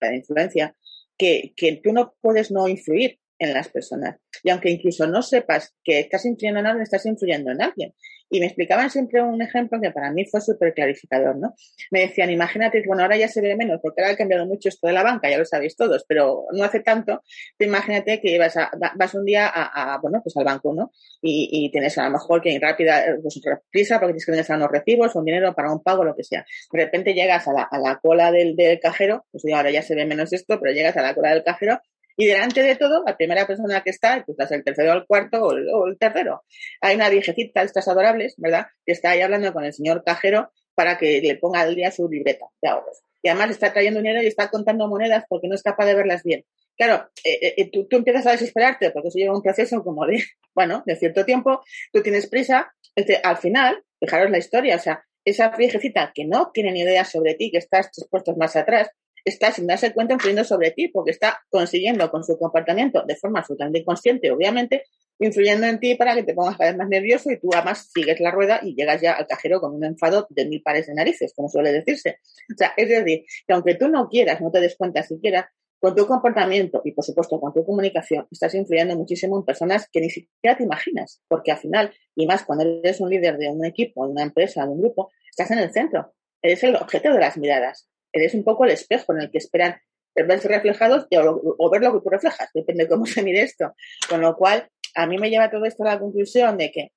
la 0.00 0.14
influencia, 0.14 0.76
que, 1.16 1.52
que 1.56 1.80
tú 1.82 1.92
no 1.92 2.14
puedes 2.20 2.52
no 2.52 2.68
influir 2.68 3.18
en 3.38 3.54
las 3.54 3.68
personas. 3.68 4.16
Y 4.42 4.50
aunque 4.50 4.70
incluso 4.70 5.06
no 5.06 5.22
sepas 5.22 5.74
que 5.84 6.00
estás 6.00 6.24
influyendo 6.24 6.60
en 6.60 6.66
alguien, 6.66 6.82
estás 6.82 7.06
influyendo 7.06 7.50
en 7.52 7.62
alguien. 7.62 7.94
Y 8.30 8.40
me 8.40 8.46
explicaban 8.46 8.90
siempre 8.90 9.22
un 9.22 9.40
ejemplo 9.40 9.80
que 9.80 9.90
para 9.90 10.12
mí 10.12 10.26
fue 10.26 10.40
súper 10.40 10.74
clarificador, 10.74 11.36
¿no? 11.38 11.54
Me 11.90 12.00
decían, 12.00 12.30
imagínate, 12.30 12.82
bueno, 12.86 13.02
ahora 13.02 13.16
ya 13.16 13.28
se 13.28 13.40
ve 13.40 13.56
menos 13.56 13.80
porque 13.82 14.02
ahora 14.02 14.12
ha 14.12 14.16
cambiado 14.16 14.44
mucho 14.44 14.68
esto 14.68 14.86
de 14.86 14.92
la 14.92 15.02
banca, 15.02 15.30
ya 15.30 15.38
lo 15.38 15.46
sabéis 15.46 15.76
todos, 15.76 16.04
pero 16.06 16.44
no 16.52 16.64
hace 16.64 16.80
tanto. 16.80 17.22
Te 17.56 17.64
imagínate 17.64 18.20
que 18.20 18.38
vas, 18.38 18.56
a, 18.56 18.70
vas 18.96 19.14
un 19.14 19.24
día 19.24 19.46
a, 19.48 19.98
bueno, 20.02 20.20
pues 20.22 20.36
al 20.36 20.44
banco, 20.44 20.74
¿no? 20.74 20.92
Y, 21.22 21.48
y, 21.50 21.70
tienes 21.70 21.96
a 21.96 22.04
lo 22.04 22.10
mejor 22.10 22.42
que 22.42 22.50
ir 22.50 22.60
rápida, 22.60 23.02
pues 23.22 23.40
prisa 23.70 23.98
porque 23.98 24.12
tienes 24.12 24.26
que 24.26 24.32
tener 24.32 24.60
unos 24.60 24.70
recibos, 24.70 25.14
un 25.16 25.24
dinero 25.24 25.54
para 25.54 25.72
un 25.72 25.82
pago, 25.82 26.04
lo 26.04 26.14
que 26.14 26.24
sea. 26.24 26.44
De 26.70 26.84
repente 26.84 27.14
llegas 27.14 27.48
a 27.48 27.52
la, 27.52 27.62
a 27.62 27.78
la 27.78 27.98
cola 27.98 28.30
del, 28.30 28.56
del 28.56 28.78
cajero, 28.78 29.24
pues 29.32 29.42
ahora 29.54 29.70
ya 29.70 29.82
se 29.82 29.94
ve 29.94 30.04
menos 30.04 30.32
esto, 30.34 30.60
pero 30.60 30.74
llegas 30.74 30.96
a 30.98 31.02
la 31.02 31.14
cola 31.14 31.30
del 31.30 31.44
cajero 31.44 31.80
y 32.20 32.26
delante 32.26 32.64
de 32.64 32.74
todo, 32.74 33.04
la 33.06 33.16
primera 33.16 33.46
persona 33.46 33.80
que 33.84 33.90
está, 33.90 34.24
pues 34.26 34.50
el 34.50 34.64
tercero 34.64 34.92
el 34.92 35.06
cuarto 35.06 35.40
o 35.40 35.86
el, 35.86 35.96
tercero. 35.98 36.42
Hay 36.80 36.96
una 36.96 37.08
viejecita, 37.10 37.62
estas 37.62 37.86
adorables, 37.86 38.34
¿verdad? 38.38 38.66
Que 38.84 38.90
está 38.90 39.10
ahí 39.10 39.20
hablando 39.20 39.52
con 39.52 39.64
el 39.64 39.72
señor 39.72 40.02
cajero 40.04 40.50
para 40.74 40.98
que 40.98 41.20
le 41.20 41.36
ponga 41.36 41.60
al 41.60 41.76
día 41.76 41.92
su 41.92 42.08
libreta 42.08 42.46
de 42.60 42.70
ahorros. 42.70 43.02
Y 43.22 43.28
además 43.28 43.50
está 43.50 43.72
trayendo 43.72 44.00
dinero 44.00 44.20
y 44.20 44.26
está 44.26 44.50
contando 44.50 44.88
monedas 44.88 45.26
porque 45.28 45.46
no 45.46 45.54
es 45.54 45.62
capaz 45.62 45.86
de 45.86 45.94
verlas 45.94 46.24
bien. 46.24 46.44
Claro, 46.76 47.08
eh, 47.22 47.38
eh, 47.40 47.54
eh, 47.56 47.70
tú, 47.70 47.86
empiezas 47.92 48.26
a 48.26 48.32
desesperarte 48.32 48.90
porque 48.90 49.08
eso 49.08 49.18
lleva 49.18 49.36
un 49.36 49.42
proceso 49.42 49.84
como 49.84 50.04
de, 50.04 50.20
bueno, 50.56 50.82
de 50.86 50.96
cierto 50.96 51.24
tiempo, 51.24 51.62
tú 51.92 52.02
tienes 52.02 52.28
prisa. 52.28 52.74
Este, 52.96 53.20
al 53.22 53.36
final, 53.36 53.84
fijaros 54.00 54.32
la 54.32 54.38
historia, 54.38 54.74
o 54.74 54.80
sea, 54.80 55.04
esa 55.24 55.50
viejecita 55.50 56.10
que 56.12 56.24
no 56.24 56.50
tiene 56.52 56.72
ni 56.72 56.80
idea 56.80 57.04
sobre 57.04 57.34
ti, 57.34 57.52
que 57.52 57.58
estás 57.58 57.92
tres 57.92 58.08
puestos 58.10 58.36
más 58.36 58.56
atrás, 58.56 58.90
está 59.28 59.52
sin 59.52 59.66
darse 59.66 59.92
cuenta 59.92 60.14
influyendo 60.14 60.44
sobre 60.44 60.70
ti 60.70 60.88
porque 60.88 61.10
está 61.10 61.40
consiguiendo 61.50 62.10
con 62.10 62.24
su 62.24 62.38
comportamiento 62.38 63.04
de 63.06 63.16
forma 63.16 63.40
absolutamente 63.40 63.80
inconsciente, 63.80 64.30
obviamente, 64.30 64.84
influyendo 65.18 65.66
en 65.66 65.80
ti 65.80 65.94
para 65.94 66.14
que 66.14 66.22
te 66.22 66.34
pongas 66.34 66.56
cada 66.56 66.70
vez 66.70 66.78
más 66.78 66.88
nervioso 66.88 67.30
y 67.30 67.38
tú 67.38 67.50
además 67.52 67.90
sigues 67.92 68.20
la 68.20 68.30
rueda 68.30 68.60
y 68.62 68.74
llegas 68.74 69.00
ya 69.00 69.12
al 69.12 69.26
cajero 69.26 69.60
con 69.60 69.74
un 69.74 69.84
enfado 69.84 70.26
de 70.30 70.46
mil 70.46 70.62
pares 70.62 70.86
de 70.86 70.94
narices, 70.94 71.32
como 71.34 71.48
suele 71.48 71.72
decirse. 71.72 72.18
O 72.52 72.56
sea, 72.56 72.72
es 72.76 72.88
decir, 72.88 73.24
que 73.46 73.54
aunque 73.54 73.74
tú 73.74 73.88
no 73.88 74.08
quieras, 74.08 74.40
no 74.40 74.50
te 74.50 74.60
des 74.60 74.76
cuenta 74.76 75.02
siquiera, 75.02 75.50
con 75.80 75.94
tu 75.94 76.06
comportamiento 76.06 76.82
y 76.84 76.92
por 76.92 77.04
supuesto 77.04 77.38
con 77.40 77.52
tu 77.52 77.64
comunicación, 77.64 78.26
estás 78.30 78.54
influyendo 78.54 78.96
muchísimo 78.96 79.38
en 79.38 79.44
personas 79.44 79.88
que 79.90 80.00
ni 80.00 80.10
siquiera 80.10 80.56
te 80.56 80.64
imaginas, 80.64 81.22
porque 81.28 81.52
al 81.52 81.58
final, 81.58 81.92
y 82.16 82.26
más 82.26 82.44
cuando 82.44 82.64
eres 82.64 83.00
un 83.00 83.10
líder 83.10 83.36
de 83.38 83.48
un 83.48 83.64
equipo, 83.64 84.04
de 84.04 84.12
una 84.12 84.24
empresa, 84.24 84.64
de 84.64 84.70
un 84.70 84.80
grupo, 84.80 85.10
estás 85.30 85.50
en 85.52 85.58
el 85.58 85.72
centro, 85.72 86.12
eres 86.42 86.62
el 86.64 86.74
objeto 86.76 87.12
de 87.12 87.20
las 87.20 87.36
miradas 87.36 87.88
eres 88.18 88.34
un 88.34 88.44
poco 88.44 88.64
el 88.64 88.70
espejo 88.70 89.12
en 89.12 89.22
el 89.22 89.30
que 89.30 89.38
esperan 89.38 89.76
verse 90.14 90.48
reflejados 90.48 91.06
o, 91.12 91.70
ver 91.70 91.82
lo 91.82 91.92
que 91.92 92.00
tú 92.00 92.10
reflejas, 92.10 92.50
depende 92.52 92.84
de 92.84 92.88
cómo 92.88 93.06
se 93.06 93.22
mire 93.22 93.42
esto. 93.42 93.74
Con 94.08 94.20
lo 94.20 94.36
cual, 94.36 94.68
a 94.94 95.06
mí 95.06 95.18
me 95.18 95.30
lleva 95.30 95.50
todo 95.50 95.64
esto 95.64 95.84
a 95.84 95.94
la 95.94 95.98
conclusión 95.98 96.56
de 96.56 96.70
que 96.70 96.92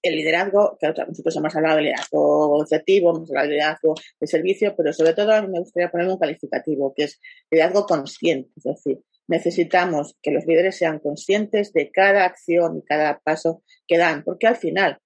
el 0.00 0.14
liderazgo, 0.14 0.78
que 0.80 0.88
nosotros 0.88 1.36
hemos 1.36 1.56
hablado 1.56 1.76
de 1.76 1.82
liderazgo 1.82 2.64
efectivo, 2.64 3.10
hemos 3.10 3.30
hablado 3.30 3.48
de 3.48 3.54
liderazgo 3.54 3.94
de 4.20 4.26
servicio, 4.26 4.74
pero 4.76 4.92
sobre 4.92 5.12
todo 5.12 5.32
a 5.32 5.42
mí 5.42 5.48
me 5.48 5.58
gustaría 5.58 5.90
poner 5.90 6.08
un 6.08 6.18
calificativo, 6.18 6.94
que 6.94 7.04
es 7.04 7.20
liderazgo 7.50 7.84
consciente, 7.86 8.50
es 8.56 8.62
decir, 8.62 9.00
necesitamos 9.26 10.16
que 10.22 10.30
los 10.30 10.46
líderes 10.46 10.76
sean 10.76 11.00
conscientes 11.00 11.72
de 11.72 11.90
cada 11.90 12.24
acción 12.24 12.78
y 12.78 12.82
cada 12.82 13.18
paso 13.18 13.62
que 13.86 13.98
dan, 13.98 14.22
porque 14.22 14.46
al 14.46 14.56
final, 14.56 14.98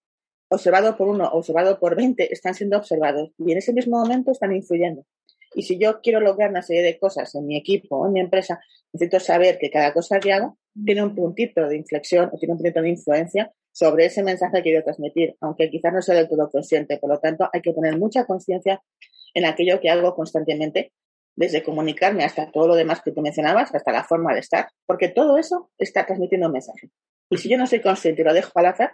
observado 0.48 0.96
por 0.96 1.09
uno, 1.09 1.28
observado 1.33 1.81
por 1.81 1.96
20, 1.96 2.33
están 2.33 2.55
siendo 2.55 2.76
observados 2.76 3.31
y 3.38 3.52
en 3.52 3.59
ese 3.59 3.72
mismo 3.72 3.98
momento 3.98 4.31
están 4.31 4.55
influyendo. 4.55 5.05
Y 5.55 5.62
si 5.62 5.79
yo 5.79 6.01
quiero 6.01 6.21
lograr 6.21 6.51
una 6.51 6.62
serie 6.62 6.83
de 6.83 6.99
cosas 6.99 7.35
en 7.35 7.47
mi 7.47 7.57
equipo 7.57 8.07
en 8.07 8.12
mi 8.12 8.21
empresa, 8.21 8.61
necesito 8.93 9.21
saber 9.21 9.59
que 9.59 9.71
cada 9.71 9.93
cosa 9.93 10.21
que 10.21 10.33
hago 10.33 10.59
tiene 10.85 11.03
un 11.03 11.15
puntito 11.15 11.69
de 11.69 11.77
inflexión 11.77 12.31
o 12.33 12.38
tiene 12.38 12.53
un 12.53 12.59
puntito 12.59 12.83
de 12.83 12.91
influencia 12.91 13.53
sobre 13.73 14.07
ese 14.07 14.23
mensaje 14.23 14.59
que 14.59 14.62
quiero 14.62 14.85
transmitir, 14.85 15.37
aunque 15.41 15.71
quizás 15.71 15.93
no 15.93 16.03
sea 16.03 16.15
del 16.15 16.29
todo 16.29 16.51
consciente. 16.51 16.99
Por 16.99 17.11
lo 17.11 17.19
tanto, 17.19 17.49
hay 17.53 17.61
que 17.62 17.73
poner 17.73 17.99
mucha 17.99 18.25
conciencia 18.25 18.83
en 19.35 19.47
aquello 19.47 19.81
que 19.81 19.91
hago 19.91 20.15
constantemente, 20.15 20.93
desde 21.35 21.62
comunicarme 21.62 22.25
hasta 22.25 22.51
todo 22.51 22.69
lo 22.69 22.75
demás 22.75 23.01
que 23.03 23.12
tú 23.12 23.23
mencionabas, 23.23 23.75
hasta 23.75 23.93
la 23.93 24.05
forma 24.05 24.35
de 24.35 24.41
estar, 24.41 24.69
porque 24.87 25.09
todo 25.09 25.38
eso 25.38 25.71
está 25.79 26.05
transmitiendo 26.05 26.49
un 26.49 26.53
mensaje. 26.53 26.91
Y 27.31 27.38
si 27.38 27.49
yo 27.49 27.57
no 27.57 27.67
soy 27.67 27.81
consciente 27.81 28.21
y 28.21 28.25
lo 28.25 28.35
dejo 28.35 28.51
al 28.55 28.67
azar, 28.67 28.93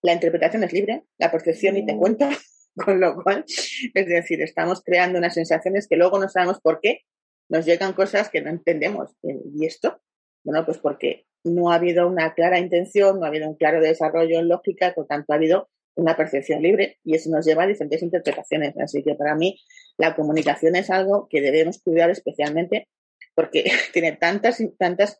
la 0.00 0.14
interpretación 0.14 0.64
es 0.64 0.72
libre, 0.72 1.04
la 1.18 1.30
percepción 1.30 1.76
y 1.76 1.84
te 1.84 1.96
cuento, 1.96 2.26
Con 2.84 3.00
lo 3.00 3.22
cual, 3.22 3.44
es 3.46 4.06
decir, 4.06 4.42
estamos 4.42 4.82
creando 4.82 5.18
unas 5.18 5.34
sensaciones 5.34 5.86
que 5.88 5.96
luego 5.96 6.18
no 6.18 6.28
sabemos 6.28 6.60
por 6.60 6.80
qué 6.80 7.00
nos 7.48 7.66
llegan 7.66 7.92
cosas 7.92 8.30
que 8.30 8.40
no 8.40 8.50
entendemos. 8.50 9.10
¿Y 9.22 9.66
esto? 9.66 10.00
Bueno, 10.42 10.64
pues 10.64 10.78
porque 10.78 11.26
no 11.44 11.70
ha 11.70 11.76
habido 11.76 12.08
una 12.08 12.34
clara 12.34 12.58
intención, 12.58 13.20
no 13.20 13.26
ha 13.26 13.28
habido 13.28 13.48
un 13.48 13.56
claro 13.56 13.80
desarrollo 13.80 14.38
en 14.38 14.48
lógica, 14.48 14.92
por 14.94 15.06
tanto 15.06 15.32
ha 15.32 15.36
habido 15.36 15.68
una 15.94 16.16
percepción 16.16 16.62
libre 16.62 16.98
y 17.04 17.14
eso 17.14 17.30
nos 17.30 17.46
lleva 17.46 17.64
a 17.64 17.66
diferentes 17.66 18.02
interpretaciones. 18.02 18.74
Así 18.78 19.02
que 19.02 19.14
para 19.14 19.34
mí 19.34 19.60
la 19.96 20.16
comunicación 20.16 20.74
es 20.76 20.90
algo 20.90 21.28
que 21.30 21.40
debemos 21.40 21.80
cuidar 21.82 22.10
especialmente 22.10 22.88
porque 23.34 23.64
tiene 23.92 24.12
tantas 24.12 24.62
tantas 24.78 25.18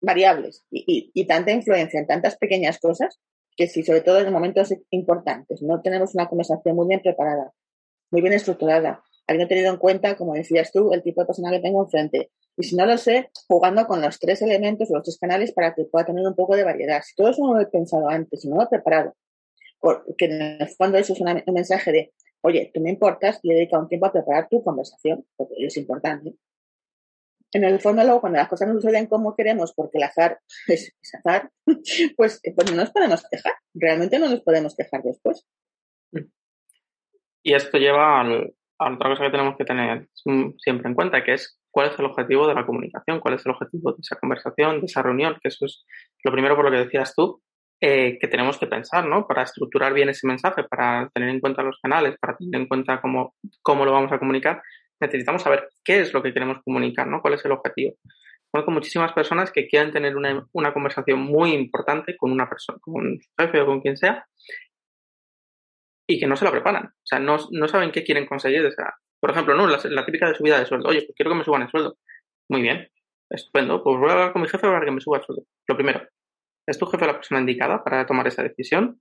variables 0.00 0.64
y, 0.70 1.10
y, 1.14 1.26
tanta 1.26 1.52
influencia 1.52 1.98
en 1.98 2.06
tantas 2.06 2.36
pequeñas 2.36 2.78
cosas 2.78 3.18
que 3.56 3.68
si 3.68 3.82
sobre 3.82 4.02
todo 4.02 4.20
en 4.20 4.32
momentos 4.32 4.72
importantes 4.90 5.62
no 5.62 5.80
tenemos 5.80 6.14
una 6.14 6.28
conversación 6.28 6.76
muy 6.76 6.86
bien 6.86 7.00
preparada, 7.00 7.52
muy 8.10 8.20
bien 8.20 8.34
estructurada, 8.34 9.02
habiendo 9.26 9.48
tenido 9.48 9.72
en 9.72 9.78
cuenta, 9.78 10.16
como 10.16 10.34
decías 10.34 10.70
tú, 10.72 10.92
el 10.92 11.02
tipo 11.02 11.22
de 11.22 11.26
persona 11.26 11.50
que 11.50 11.60
tengo 11.60 11.82
enfrente. 11.82 12.30
Y 12.58 12.62
si 12.62 12.76
no 12.76 12.86
lo 12.86 12.96
sé, 12.96 13.30
jugando 13.48 13.86
con 13.86 14.00
los 14.00 14.18
tres 14.18 14.40
elementos 14.42 14.88
los 14.90 15.02
tres 15.02 15.18
canales 15.18 15.52
para 15.52 15.74
que 15.74 15.84
pueda 15.84 16.06
tener 16.06 16.26
un 16.26 16.34
poco 16.34 16.56
de 16.56 16.64
variedad. 16.64 17.02
Si 17.02 17.14
todo 17.14 17.30
eso 17.30 17.44
no 17.44 17.54
lo 17.54 17.60
he 17.60 17.66
pensado 17.66 18.08
antes, 18.08 18.44
no 18.44 18.56
lo 18.56 18.62
he 18.62 18.68
preparado, 18.68 19.14
porque 19.80 20.26
en 20.26 20.60
el 20.62 20.68
fondo 20.68 20.98
eso 20.98 21.12
es 21.12 21.20
un 21.20 21.54
mensaje 21.54 21.92
de, 21.92 22.12
oye, 22.42 22.70
tú 22.72 22.80
me 22.80 22.90
importas 22.90 23.40
y 23.42 23.50
he 23.50 23.54
dedicado 23.54 23.82
un 23.82 23.88
tiempo 23.88 24.06
a 24.06 24.12
preparar 24.12 24.48
tu 24.48 24.62
conversación, 24.62 25.26
porque 25.36 25.54
es 25.58 25.76
importante 25.76 26.36
en 27.52 27.64
el 27.64 27.80
fondo 27.80 28.02
luego 28.02 28.20
cuando 28.20 28.38
las 28.38 28.48
cosas 28.48 28.68
no 28.68 28.74
suceden 28.74 29.06
como 29.06 29.34
queremos 29.34 29.72
porque 29.74 29.98
el 29.98 30.04
azar 30.04 30.40
es, 30.66 30.94
azar, 31.14 31.50
pues, 32.16 32.40
pues, 32.54 32.70
no 32.70 32.76
nos 32.76 32.90
podemos 32.90 33.24
quejar, 33.30 33.54
realmente 33.74 34.18
no 34.18 34.28
nos 34.28 34.40
podemos 34.40 34.74
quejar 34.76 35.02
después. 35.02 35.46
Y 37.42 37.54
esto 37.54 37.78
lleva 37.78 38.20
al, 38.20 38.54
a 38.78 38.92
otra 38.92 39.10
cosa 39.10 39.24
que 39.24 39.30
tenemos 39.30 39.56
que 39.56 39.64
tener 39.64 40.08
siempre 40.58 40.88
en 40.88 40.94
cuenta, 40.94 41.22
que 41.22 41.34
es 41.34 41.60
cuál 41.70 41.90
es 41.90 41.98
el 41.98 42.06
objetivo 42.06 42.48
de 42.48 42.54
la 42.54 42.66
comunicación, 42.66 43.20
cuál 43.20 43.34
es 43.34 43.46
el 43.46 43.52
objetivo 43.52 43.92
de 43.92 43.98
esa 44.00 44.16
conversación, 44.16 44.80
de 44.80 44.86
esa 44.86 45.02
reunión, 45.02 45.36
que 45.40 45.48
eso 45.48 45.64
es 45.66 45.84
lo 46.24 46.32
primero 46.32 46.56
por 46.56 46.64
lo 46.64 46.70
que 46.72 46.84
decías 46.84 47.14
tú, 47.14 47.40
eh, 47.80 48.18
que 48.18 48.28
tenemos 48.28 48.58
que 48.58 48.66
pensar, 48.66 49.06
¿no? 49.06 49.26
Para 49.26 49.42
estructurar 49.42 49.92
bien 49.92 50.08
ese 50.08 50.26
mensaje, 50.26 50.64
para 50.64 51.08
tener 51.14 51.28
en 51.28 51.40
cuenta 51.40 51.62
los 51.62 51.78
canales, 51.80 52.16
para 52.18 52.36
tener 52.36 52.62
en 52.62 52.66
cuenta 52.66 53.00
cómo, 53.00 53.34
cómo 53.62 53.84
lo 53.84 53.92
vamos 53.92 54.10
a 54.10 54.18
comunicar 54.18 54.62
necesitamos 55.00 55.42
saber 55.42 55.68
qué 55.84 56.00
es 56.00 56.12
lo 56.12 56.22
que 56.22 56.32
queremos 56.32 56.58
comunicar, 56.64 57.06
¿no? 57.06 57.20
¿Cuál 57.20 57.34
es 57.34 57.44
el 57.44 57.52
objetivo? 57.52 57.96
Conozco 58.50 58.70
muchísimas 58.70 59.12
personas 59.12 59.52
que 59.52 59.66
quieren 59.66 59.92
tener 59.92 60.16
una, 60.16 60.46
una 60.52 60.72
conversación 60.72 61.20
muy 61.20 61.52
importante 61.52 62.16
con 62.16 62.32
una 62.32 62.48
persona, 62.48 62.78
con 62.80 63.18
su 63.20 63.30
jefe 63.38 63.60
o 63.60 63.66
con 63.66 63.80
quien 63.80 63.96
sea, 63.96 64.26
y 66.06 66.18
que 66.18 66.26
no 66.26 66.36
se 66.36 66.44
la 66.44 66.52
preparan. 66.52 66.86
O 66.86 67.06
sea, 67.06 67.18
no, 67.18 67.36
no 67.50 67.68
saben 67.68 67.90
qué 67.90 68.04
quieren 68.04 68.26
conseguir. 68.26 68.64
O 68.64 68.70
sea, 68.70 68.94
por 69.20 69.30
ejemplo, 69.30 69.54
¿no? 69.54 69.66
La, 69.66 70.06
típica 70.06 70.28
de 70.28 70.34
subida 70.34 70.58
de 70.58 70.66
sueldo. 70.66 70.88
Oye, 70.88 71.02
pues 71.02 71.14
quiero 71.16 71.30
que 71.30 71.38
me 71.38 71.44
suban 71.44 71.62
el 71.62 71.70
sueldo. 71.70 71.98
Muy 72.48 72.62
bien, 72.62 72.88
estupendo. 73.28 73.82
Pues 73.82 73.98
voy 73.98 74.10
a 74.10 74.12
hablar 74.12 74.32
con 74.32 74.42
mi 74.42 74.48
jefe 74.48 74.66
para 74.66 74.84
que 74.84 74.90
me 74.92 75.00
suba 75.00 75.18
el 75.18 75.24
sueldo. 75.24 75.42
Lo 75.66 75.76
primero. 75.76 76.06
¿Es 76.66 76.78
tu 76.78 76.86
jefe 76.86 77.06
la 77.06 77.14
persona 77.14 77.40
indicada 77.40 77.82
para 77.82 78.06
tomar 78.06 78.26
esa 78.26 78.42
decisión? 78.42 79.00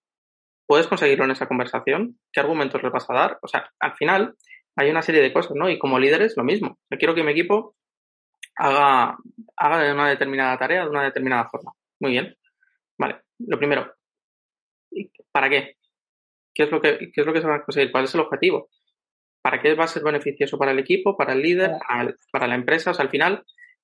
¿Puedes 0.68 0.88
conseguirlo 0.88 1.26
en 1.26 1.32
esa 1.32 1.48
conversación? 1.48 2.20
¿Qué 2.32 2.40
argumentos 2.40 2.82
le 2.82 2.90
vas 2.90 3.10
a 3.10 3.14
dar? 3.14 3.40
O 3.42 3.48
sea, 3.48 3.72
al 3.80 3.94
final 3.96 4.36
hay 4.76 4.90
una 4.90 5.02
serie 5.02 5.22
de 5.22 5.34
cosas, 5.34 5.54
¿no? 5.56 5.70
Y 5.70 5.80
como 5.80 6.00
líderes, 6.00 6.36
lo 6.38 6.44
mismo. 6.44 6.80
Yo 6.90 6.98
quiero 6.98 7.16
que 7.16 7.24
mi 7.24 7.32
equipo 7.32 7.76
haga, 8.56 9.18
haga 9.56 9.94
una 9.94 10.10
determinada 10.10 10.58
tarea 10.58 10.84
de 10.84 10.90
una 10.90 11.04
determinada 11.04 11.48
forma. 11.50 11.74
Muy 12.00 12.12
bien. 12.12 12.36
Vale. 12.98 13.22
Lo 13.40 13.58
primero, 13.58 13.94
¿para 15.32 15.50
qué? 15.50 15.78
¿Qué 16.54 16.64
es 16.64 16.72
lo 16.72 16.82
que, 16.82 17.12
qué 17.14 17.22
es 17.22 17.26
lo 17.26 17.34
que 17.34 17.42
se 17.42 17.48
va 17.48 17.56
a 17.56 17.64
conseguir? 17.64 17.92
¿Cuál 17.92 18.06
es 18.06 18.16
el 18.16 18.22
objetivo? 18.22 18.70
¿Para 19.42 19.62
qué 19.62 19.76
va 19.76 19.84
a 19.84 19.88
ser 19.88 20.04
beneficioso 20.04 20.58
para 20.58 20.72
el 20.72 20.80
equipo, 20.80 21.18
para 21.18 21.34
el 21.34 21.42
líder, 21.42 21.72
para, 22.32 22.48
la 22.48 22.56
empresa? 22.56 22.92
O 22.92 22.94
sea, 22.94 23.04
al 23.04 23.12
final 23.12 23.44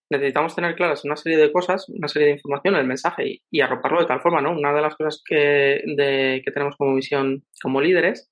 necesitamos 0.10 0.56
tener 0.56 0.76
claras 0.76 1.06
una 1.06 1.18
serie 1.18 1.38
de 1.38 1.52
cosas, 1.52 1.88
una 1.90 2.08
serie 2.08 2.30
de 2.30 2.34
información, 2.36 2.76
el 2.76 2.88
mensaje 2.88 3.42
y, 3.50 3.62
arroparlo 3.62 4.00
de 4.00 4.08
tal 4.08 4.22
forma, 4.22 4.42
¿no? 4.42 4.52
Una 4.52 4.74
de 4.74 4.82
las 4.82 4.96
cosas 4.96 5.22
que, 5.24 5.82
que 6.44 6.52
tenemos 6.52 6.76
como 6.78 6.94
misión 6.94 7.44
como 7.62 7.82
líderes 7.82 8.31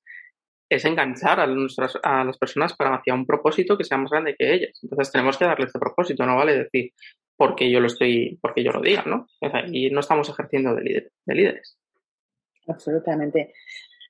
es 0.70 0.86
enganchar 0.86 1.40
a, 1.40 1.48
nuestras, 1.48 1.98
a 2.04 2.24
las 2.24 2.38
personas 2.38 2.76
para 2.76 2.96
hacia 2.96 3.14
un 3.14 3.26
propósito 3.26 3.78
que 3.78 3.84
sea 3.84 3.98
más 3.98 4.12
grande 4.12 4.36
que 4.38 4.54
ellas. 4.54 4.80
Entonces 4.84 5.12
tenemos 5.12 5.38
que 5.38 5.46
darle 5.46 5.66
este 5.66 5.80
propósito, 5.80 6.26
no 6.26 6.36
vale 6.36 6.58
decir 6.58 6.92
porque 7.36 7.72
yo 7.72 7.80
lo 7.80 7.88
estoy, 7.88 8.38
porque 8.42 8.64
yo 8.64 8.72
lo 8.72 8.82
diga, 8.82 9.04
¿no? 9.06 9.26
y 9.72 9.90
no 9.90 10.02
estamos 10.02 10.30
ejerciendo 10.30 10.76
de, 10.76 11.10
de 11.26 11.36
líderes. 11.36 11.78
Absolutamente. 12.68 13.54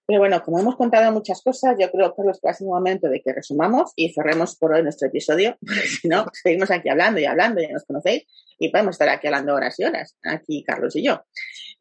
Pero 0.09 0.21
bueno, 0.21 0.41
como 0.41 0.59
hemos 0.59 0.75
contado 0.75 1.11
muchas 1.11 1.39
cosas, 1.43 1.75
yo 1.79 1.91
creo, 1.91 2.15
Carlos, 2.15 2.39
que 2.41 2.51
ser 2.51 2.65
un 2.65 2.73
momento 2.73 3.07
de 3.09 3.21
que 3.21 3.31
resumamos 3.31 3.93
y 3.95 4.11
cerremos 4.11 4.55
por 4.55 4.73
hoy 4.73 4.81
nuestro 4.81 5.07
episodio, 5.07 5.55
porque 5.61 5.81
si 5.81 6.07
no, 6.07 6.25
seguimos 6.33 6.71
aquí 6.71 6.89
hablando 6.89 7.19
y 7.19 7.25
hablando, 7.25 7.61
ya 7.61 7.69
nos 7.69 7.85
conocéis, 7.85 8.25
y 8.57 8.69
podemos 8.69 8.95
estar 8.95 9.07
aquí 9.07 9.27
hablando 9.27 9.53
horas 9.53 9.79
y 9.79 9.83
horas, 9.83 10.17
aquí 10.23 10.63
Carlos 10.63 10.95
y 10.95 11.03
yo. 11.03 11.21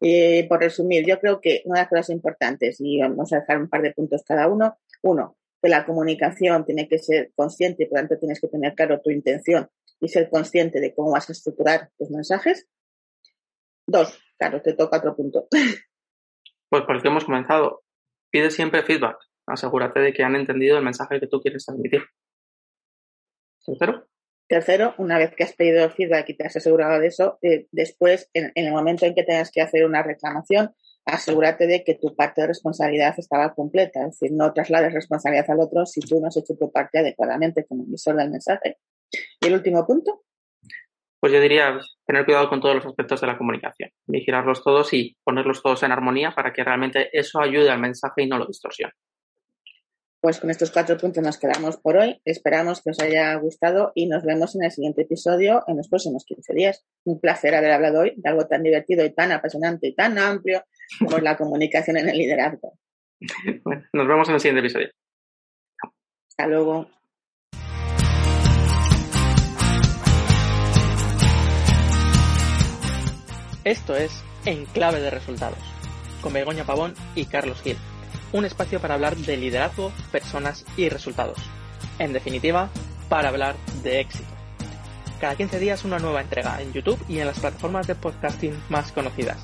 Eh, 0.02 0.44
por 0.46 0.60
resumir, 0.60 1.06
yo 1.06 1.18
creo 1.18 1.40
que 1.40 1.62
una 1.64 1.78
de 1.78 1.84
las 1.84 1.88
cosas 1.88 2.10
importantes, 2.10 2.76
y 2.80 3.00
vamos 3.00 3.32
a 3.32 3.40
dejar 3.40 3.56
un 3.56 3.70
par 3.70 3.80
de 3.80 3.94
puntos 3.94 4.22
cada 4.26 4.46
uno, 4.46 4.76
uno, 5.00 5.38
que 5.62 5.70
la 5.70 5.86
comunicación 5.86 6.66
tiene 6.66 6.86
que 6.86 6.98
ser 6.98 7.32
consciente 7.34 7.84
y 7.84 7.86
por 7.86 7.98
tanto 8.00 8.18
tienes 8.18 8.42
que 8.42 8.48
tener 8.48 8.74
claro 8.74 9.00
tu 9.00 9.10
intención 9.10 9.70
y 10.00 10.08
ser 10.08 10.28
consciente 10.28 10.80
de 10.80 10.94
cómo 10.94 11.12
vas 11.12 11.30
a 11.30 11.32
estructurar 11.32 11.88
tus 11.96 12.10
mensajes. 12.10 12.68
Dos, 13.86 14.20
claro, 14.36 14.60
te 14.60 14.74
toca 14.74 14.98
otro 14.98 15.16
punto. 15.16 15.48
Pues 16.68 16.82
por 16.82 16.96
el 16.96 17.00
que 17.00 17.08
hemos 17.08 17.24
comenzado, 17.24 17.84
Pide 18.30 18.50
siempre 18.50 18.82
feedback. 18.82 19.16
Asegúrate 19.46 20.00
de 20.00 20.12
que 20.12 20.22
han 20.22 20.36
entendido 20.36 20.76
el 20.76 20.84
mensaje 20.84 21.20
que 21.20 21.26
tú 21.26 21.40
quieres 21.40 21.64
transmitir. 21.64 22.02
Tercero. 23.64 24.06
Tercero, 24.48 24.94
una 24.96 25.18
vez 25.18 25.34
que 25.34 25.44
has 25.44 25.52
pedido 25.52 25.90
feedback 25.90 26.30
y 26.30 26.34
te 26.34 26.46
has 26.46 26.56
asegurado 26.56 26.98
de 27.00 27.08
eso, 27.08 27.38
eh, 27.42 27.66
después, 27.70 28.30
en, 28.32 28.50
el 28.54 28.70
momento 28.72 29.04
en 29.04 29.14
que 29.14 29.22
tengas 29.22 29.50
que 29.50 29.60
hacer 29.60 29.84
una 29.84 30.02
reclamación, 30.02 30.74
asegúrate 31.04 31.66
de 31.66 31.84
que 31.84 31.94
tu 31.94 32.16
parte 32.16 32.40
de 32.40 32.46
responsabilidad 32.46 33.14
estaba 33.18 33.54
completa. 33.54 34.00
Es 34.00 34.18
decir, 34.18 34.32
no 34.32 34.52
traslades 34.52 34.94
responsabilidad 34.94 35.50
al 35.50 35.60
otro 35.60 35.84
si 35.84 36.00
tú 36.00 36.18
no 36.20 36.28
has 36.28 36.36
hecho 36.36 36.54
tu 36.58 36.72
parte 36.72 36.98
adecuadamente 36.98 37.66
como 37.66 37.84
emisor 37.84 38.16
del 38.16 38.30
mensaje. 38.30 38.78
Y 39.40 39.46
el 39.46 39.54
último 39.54 39.86
punto. 39.86 40.24
Pues 41.20 41.32
yo 41.32 41.40
diría 41.40 41.78
tener 42.06 42.24
cuidado 42.24 42.48
con 42.48 42.60
todos 42.60 42.76
los 42.76 42.86
aspectos 42.86 43.20
de 43.20 43.26
la 43.26 43.36
comunicación, 43.36 43.90
vigilarlos 44.06 44.62
todos 44.62 44.92
y 44.92 45.16
ponerlos 45.24 45.62
todos 45.62 45.82
en 45.82 45.92
armonía 45.92 46.32
para 46.34 46.52
que 46.52 46.62
realmente 46.62 47.10
eso 47.12 47.40
ayude 47.40 47.70
al 47.70 47.80
mensaje 47.80 48.22
y 48.22 48.26
no 48.26 48.38
lo 48.38 48.46
distorsione. 48.46 48.92
Pues 50.20 50.40
con 50.40 50.50
estos 50.50 50.72
cuatro 50.72 50.96
puntos 50.96 51.22
nos 51.22 51.38
quedamos 51.38 51.76
por 51.76 51.96
hoy. 51.96 52.20
Esperamos 52.24 52.82
que 52.82 52.90
os 52.90 53.00
haya 53.00 53.34
gustado 53.36 53.92
y 53.94 54.06
nos 54.06 54.24
vemos 54.24 54.56
en 54.56 54.64
el 54.64 54.72
siguiente 54.72 55.02
episodio 55.02 55.62
en 55.68 55.76
los 55.76 55.88
próximos 55.88 56.24
15 56.24 56.54
días. 56.54 56.84
Un 57.04 57.20
placer 57.20 57.54
haber 57.54 57.70
hablado 57.70 58.00
hoy 58.00 58.14
de 58.16 58.28
algo 58.28 58.46
tan 58.48 58.64
divertido 58.64 59.04
y 59.04 59.14
tan 59.14 59.30
apasionante 59.30 59.86
y 59.86 59.94
tan 59.94 60.18
amplio 60.18 60.64
como 60.98 61.18
la 61.18 61.36
comunicación 61.36 61.98
en 61.98 62.08
el 62.08 62.18
liderazgo. 62.18 62.78
Bueno, 63.64 63.84
nos 63.92 64.08
vemos 64.08 64.28
en 64.28 64.34
el 64.34 64.40
siguiente 64.40 64.60
episodio. 64.60 64.90
Hasta 66.28 66.46
luego. 66.46 66.88
Esto 73.68 73.94
es 73.94 74.24
En 74.46 74.64
Clave 74.64 74.98
de 74.98 75.10
Resultados, 75.10 75.58
con 76.22 76.32
Begoña 76.32 76.64
Pavón 76.64 76.94
y 77.14 77.26
Carlos 77.26 77.60
Gil, 77.60 77.76
un 78.32 78.46
espacio 78.46 78.80
para 78.80 78.94
hablar 78.94 79.14
de 79.14 79.36
liderazgo, 79.36 79.92
personas 80.10 80.64
y 80.78 80.88
resultados. 80.88 81.36
En 81.98 82.14
definitiva, 82.14 82.70
para 83.10 83.28
hablar 83.28 83.56
de 83.82 84.00
éxito. 84.00 84.24
Cada 85.20 85.36
15 85.36 85.58
días 85.58 85.84
una 85.84 85.98
nueva 85.98 86.22
entrega 86.22 86.62
en 86.62 86.72
YouTube 86.72 86.98
y 87.10 87.18
en 87.18 87.26
las 87.26 87.40
plataformas 87.40 87.86
de 87.86 87.94
podcasting 87.94 88.58
más 88.70 88.90
conocidas. 88.90 89.36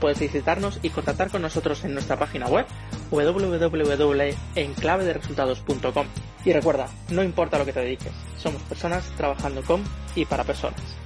Puedes 0.00 0.18
visitarnos 0.18 0.80
y 0.82 0.90
contactar 0.90 1.30
con 1.30 1.42
nosotros 1.42 1.84
en 1.84 1.94
nuestra 1.94 2.18
página 2.18 2.48
web 2.48 2.66
www.enclavederesultados.com. 3.12 6.06
Y 6.44 6.52
recuerda, 6.52 6.88
no 7.10 7.22
importa 7.22 7.56
lo 7.56 7.64
que 7.64 7.72
te 7.72 7.82
dediques, 7.82 8.14
somos 8.36 8.62
personas 8.62 9.04
trabajando 9.16 9.62
con 9.62 9.84
y 10.16 10.24
para 10.24 10.42
personas. 10.42 10.99